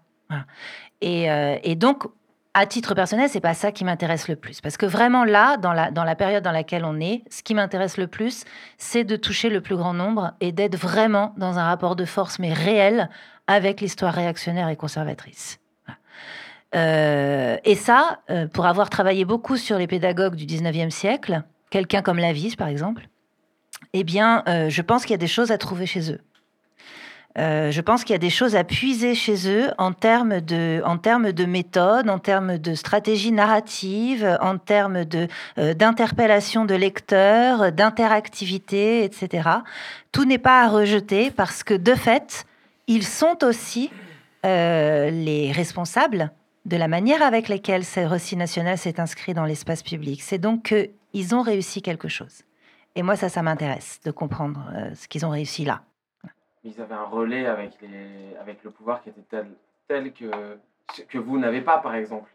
[1.01, 2.05] Et, euh, et, donc,
[2.53, 4.61] à titre personnel, c'est pas ça qui m'intéresse le plus.
[4.61, 8.07] Parce que vraiment là, dans la, période dans laquelle on est, ce qui m'intéresse le
[8.07, 8.43] plus,
[8.77, 12.39] c'est de toucher le plus grand nombre et d'être vraiment dans un rapport de force,
[12.39, 13.09] mais réel,
[13.47, 15.59] avec l'histoire réactionnaire et conservatrice.
[16.75, 22.01] Euh, et ça, euh, pour avoir travaillé beaucoup sur les pédagogues du 19e siècle, quelqu'un
[22.01, 23.07] comme Lavisse, par exemple,
[23.93, 26.21] eh bien, euh, je pense qu'il y a des choses à trouver chez eux.
[27.37, 30.81] Euh, je pense qu'il y a des choses à puiser chez eux en termes de,
[30.83, 30.97] en
[31.47, 35.05] méthode, en termes de stratégie narrative, en termes
[35.57, 39.47] euh, d'interpellation de lecteurs, d'interactivité, etc.
[40.11, 42.45] Tout n'est pas à rejeter parce que de fait,
[42.87, 43.91] ils sont aussi
[44.45, 46.31] euh, les responsables
[46.65, 50.21] de la manière avec laquelle ce récit national s'est inscrit dans l'espace public.
[50.23, 50.73] C'est donc
[51.13, 52.41] qu'ils ont réussi quelque chose.
[52.95, 54.59] Et moi, ça, ça m'intéresse de comprendre
[54.95, 55.81] ce qu'ils ont réussi là.
[56.69, 59.47] Ils avaient un relais avec, les, avec le pouvoir qui était tel,
[59.87, 60.57] tel que,
[61.07, 62.29] que vous n'avez pas, par exemple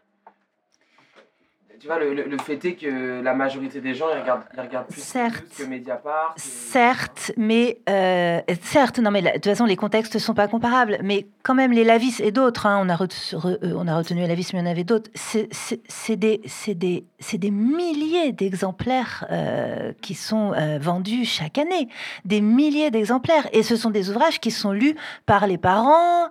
[1.79, 4.87] tu vois, le, le, fait est que la majorité des gens, ils regardent, ils regardent
[4.87, 6.33] plus, certes, que Mediapart.
[6.37, 10.97] Certes, mais euh, certes, non, mais de toute façon, les contextes ne sont pas comparables.
[11.03, 14.51] Mais quand même, les Lavis et d'autres, hein, on, a euh, on a retenu Lavis,
[14.53, 20.53] mais il y en avait d'autres, c'est des, des, des, milliers d'exemplaires euh, qui sont
[20.79, 21.87] vendus chaque année.
[22.25, 23.47] Des milliers d'exemplaires.
[23.53, 24.95] Et ce sont des ouvrages qui sont lus
[25.25, 26.29] par les parents,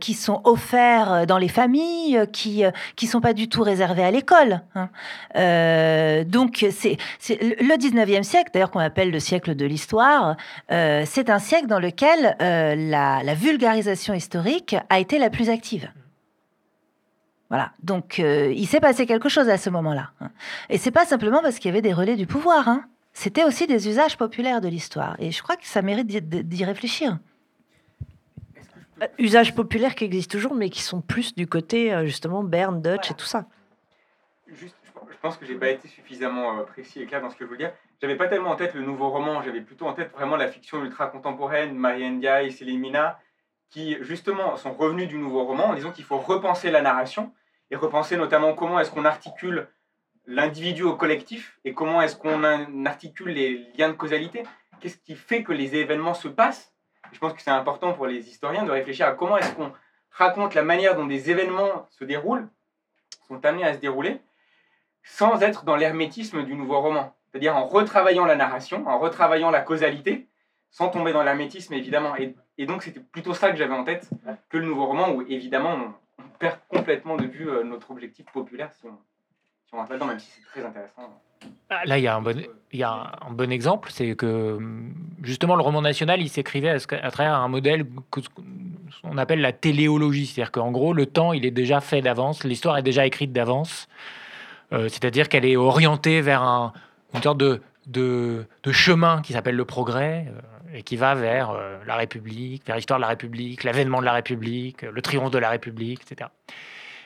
[0.00, 4.62] qui sont offerts dans les familles, qui ne sont pas du tout réservés à l'école.
[4.74, 4.81] Hein.
[4.82, 4.90] Hein.
[5.36, 6.98] Euh, donc, c'est
[7.30, 10.36] le 19e siècle, d'ailleurs qu'on appelle le siècle de l'histoire,
[10.70, 15.90] euh, c'est un siècle dans lequel euh, la, vulgarisation historique a été la plus active.
[17.48, 20.10] Voilà, donc il s'est passé quelque chose à ce moment-là.
[20.20, 20.30] Hein.
[20.70, 22.84] Et c'est pas simplement parce qu'il y avait des relais du pouvoir, hein.
[23.12, 25.16] c'était aussi des usages populaires de l'histoire.
[25.18, 27.18] Et je crois que ça mérite d'y réfléchir
[29.18, 33.14] usages populaires qui existent toujours, mais qui sont plus du côté justement Berne, Dutch et
[33.14, 33.46] tout ça
[34.54, 37.50] je pense que j'ai pas été suffisamment euh, précis et clair dans ce que je
[37.50, 37.72] veux dire.
[38.00, 40.82] J'avais pas tellement en tête le nouveau roman, j'avais plutôt en tête vraiment la fiction
[40.84, 43.18] ultra contemporaine, Marianne Ndiaye, Céline Mina,
[43.70, 47.32] qui justement sont revenus du nouveau roman en disant qu'il faut repenser la narration
[47.70, 49.68] et repenser notamment comment est-ce qu'on articule
[50.26, 54.44] l'individu au collectif et comment est-ce qu'on articule les liens de causalité.
[54.80, 56.72] Qu'est-ce qui fait que les événements se passent?
[57.12, 59.72] Je pense que c'est important pour les historiens de réfléchir à comment est-ce qu'on
[60.10, 62.48] raconte la manière dont des événements se déroulent,
[63.26, 64.20] sont amenés à se dérouler,
[65.02, 67.14] sans être dans l'hermétisme du nouveau roman.
[67.30, 70.28] C'est-à-dire en retravaillant la narration, en retravaillant la causalité,
[70.70, 72.14] sans tomber dans l'hermétisme évidemment.
[72.16, 72.34] Et,
[72.66, 74.08] donc c'était plutôt ça que j'avais en tête
[74.48, 75.76] que le nouveau roman, où évidemment
[76.18, 78.96] on, perd complètement de vue euh, notre objectif populaire si on,
[79.66, 81.20] si on rentre là-dedans, même si c'est très intéressant.
[81.70, 82.36] Ah, là, il y a un bon,
[82.72, 84.58] il y a un bon exemple, c'est que
[85.22, 90.52] justement le roman national, il s'écrivait à, travers un modèle qu'on appelle la téléologie, c'est-à-dire
[90.52, 93.88] qu'en gros, le temps, il est déjà fait d'avance, l'histoire est déjà écrite d'avance.
[94.72, 96.72] Euh, c'est-à-dire qu'elle est orientée vers un,
[97.14, 101.96] une sorte de, chemin qui s'appelle le progrès euh, et qui va vers euh, la
[101.96, 106.00] République, vers l'histoire de la République, l'avènement de la République, le triomphe de la République,
[106.02, 106.30] etc.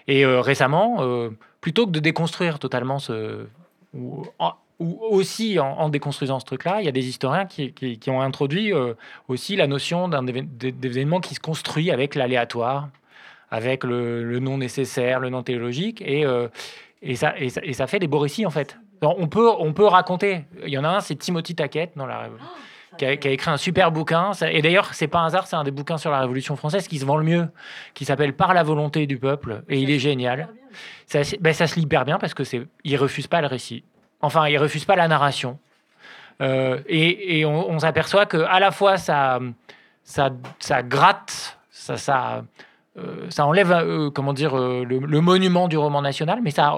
[0.09, 1.03] Et récemment,
[1.61, 3.47] plutôt que de déconstruire totalement ce...
[3.93, 4.25] Ou,
[4.79, 8.73] aussi en, déconstruisant ce truc-là, il y a des historiens qui, qui, ont introduit
[9.27, 12.89] aussi la notion d'un événement qui se construit avec l'aléatoire,
[13.51, 16.03] avec le, le, non nécessaire, le non théologique.
[16.03, 16.25] Et
[17.07, 18.79] et ça, et ça, fait des beaux récits, en fait.
[19.03, 20.45] on, peut, on peut raconter.
[20.65, 22.29] Il y en a un, c'est Timothy Taquet, dans la
[22.97, 24.33] qui a, qui a, écrit un super bouquin.
[24.51, 26.99] Et d'ailleurs, c'est pas un hasard, c'est un des bouquins sur la Révolution française qui
[26.99, 27.49] se vend le mieux,
[27.95, 29.63] qui s'appelle Par la volonté du peuple.
[29.69, 30.49] Et il est génial.
[31.07, 33.85] Ça, ben, ça se lit hyper bien parce que c'est, il refuse pas le récit.
[34.21, 35.59] Enfin, il refuse pas la narration.
[36.43, 39.41] Euh, et, et, on, s'aperçoit que à la fois ça,
[40.05, 42.45] ça, ça gratte, ça, ça,
[43.29, 46.73] ça enlève, euh, comment dire, euh, le, monument du roman national, mais ça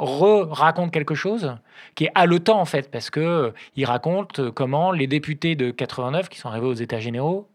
[0.51, 1.55] raconte quelque chose
[1.95, 6.39] qui est haletant en fait, parce que il raconte comment les députés de 89 qui
[6.39, 7.49] sont arrivés aux États généraux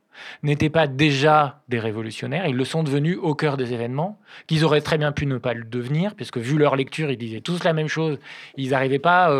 [0.43, 4.81] n'étaient pas déjà des révolutionnaires, ils le sont devenus au cœur des événements, qu'ils auraient
[4.81, 7.73] très bien pu ne pas le devenir, puisque vu leur lecture, ils disaient tous la
[7.73, 8.19] même chose.
[8.55, 9.35] Ils n'arrivaient pas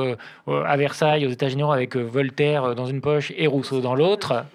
[0.48, 4.46] à Versailles, aux États généraux, avec Voltaire dans une poche et Rousseau dans l'autre.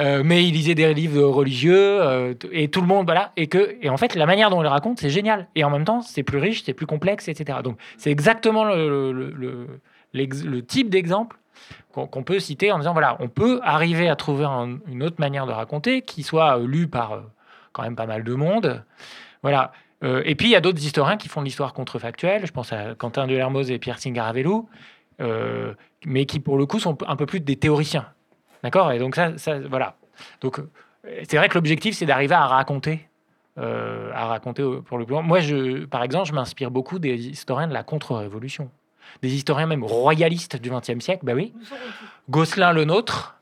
[0.00, 3.76] Euh, mais il lisait des livres religieux euh, et tout le monde voilà et que
[3.82, 5.46] et en fait la manière dont il raconte c'est génial.
[5.54, 9.12] Et en même temps c'est plus riche c'est plus complexe etc donc c'est exactement le,
[10.12, 11.36] le, type d'exemple
[11.92, 14.46] qu'on peut citer en disant voilà on peut arriver à trouver
[14.86, 17.22] une autre manière de raconter qui soit euh, lue par
[17.72, 18.82] quand même pas mal de monde.
[19.42, 19.72] Voilà.
[20.02, 22.46] Et puis il y a d'autres historiens qui font de l'histoire contrefactuelle.
[22.46, 24.68] Je pense à Quentin de Lermoz et Pierre Singaravelou
[26.06, 28.06] mais qui pour le coup sont un peu plus des théoriciens
[28.62, 28.92] D'accord?
[28.92, 29.96] Et donc, ça, ça, voilà.
[30.40, 30.68] Donc, euh,
[31.28, 33.06] c'est vrai que l'objectif, c'est d'arriver à raconter.
[33.58, 37.68] Euh, à raconter pour le plus Moi, je, par exemple, je m'inspire beaucoup des historiens
[37.68, 38.70] de la contre-révolution.
[39.22, 41.52] Des historiens même royalistes du XXe siècle, bah oui.
[42.30, 43.36] Gosselin le nôtre,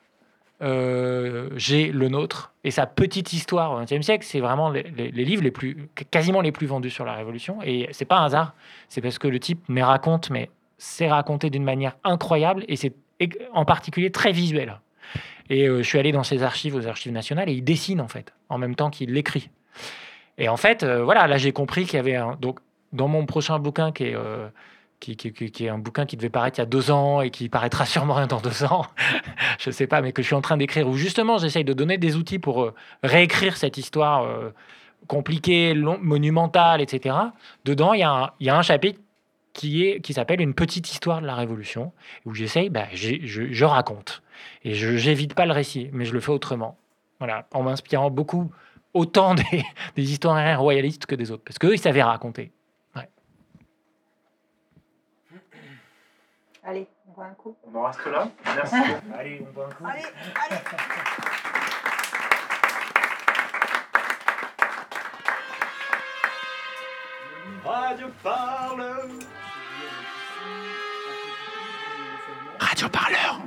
[0.62, 4.82] euh, G le nôtre, et sa petite histoire au XXe siècle, c'est vraiment les,
[5.12, 7.58] livres les plus, quasiment les plus vendus sur la Révolution.
[7.62, 8.54] Et c'est pas un hasard,
[8.88, 12.94] c'est parce que le type me raconte, mais c'est raconté d'une manière incroyable, et c'est
[13.52, 14.80] en particulier très visuel.
[15.50, 18.08] Et euh, je suis allé dans ses archives, aux archives nationales, et il dessine en
[18.08, 19.50] fait, en même temps qu'il l'écrit.
[20.36, 22.36] Et en fait, euh, voilà, là j'ai compris qu'il y avait un...
[22.40, 22.60] Donc,
[22.92, 24.48] dans mon prochain bouquin qui est, euh,
[25.00, 27.48] qui, qui, est un bouquin qui devait paraître il y a deux ans et qui
[27.48, 28.86] paraîtra sûrement dans deux ans,
[29.58, 31.72] je ne sais pas, mais que je suis en train d'écrire, où justement j'essaye de
[31.72, 32.72] donner des outils pour
[33.02, 34.26] réécrire cette histoire
[35.06, 37.14] compliquée, long, monumentale, etc.
[37.64, 39.00] Dedans, il y, a il y a un chapitre
[39.58, 41.92] qui, est, qui s'appelle Une petite histoire de la Révolution,
[42.24, 44.22] où j'essaye, bah, je, je, raconte.
[44.62, 46.78] Et je n'évite pas le récit, mais je le fais autrement.
[47.18, 48.52] Voilà, en m'inspirant beaucoup
[48.94, 49.64] autant des,
[49.96, 52.52] des historiens royalistes que des autres, parce qu'eux, ils savaient raconter.
[56.62, 57.56] Allez, on boit un coup.
[57.64, 58.28] On en reste là.
[58.54, 58.76] Merci.
[59.18, 59.84] allez, on boit un coup.
[59.86, 60.04] Allez,
[60.50, 60.60] allez.
[67.64, 69.08] Radio Parleur.
[72.78, 73.40] Radio Parleur.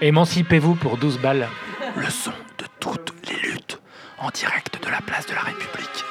[0.00, 1.48] Émancipez-vous pour 12 balles.
[1.96, 3.80] Le son de toutes les luttes
[4.16, 6.04] en direct de la place de la République.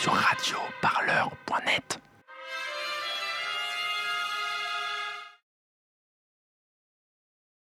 [0.00, 2.00] Sur radioparleur.net.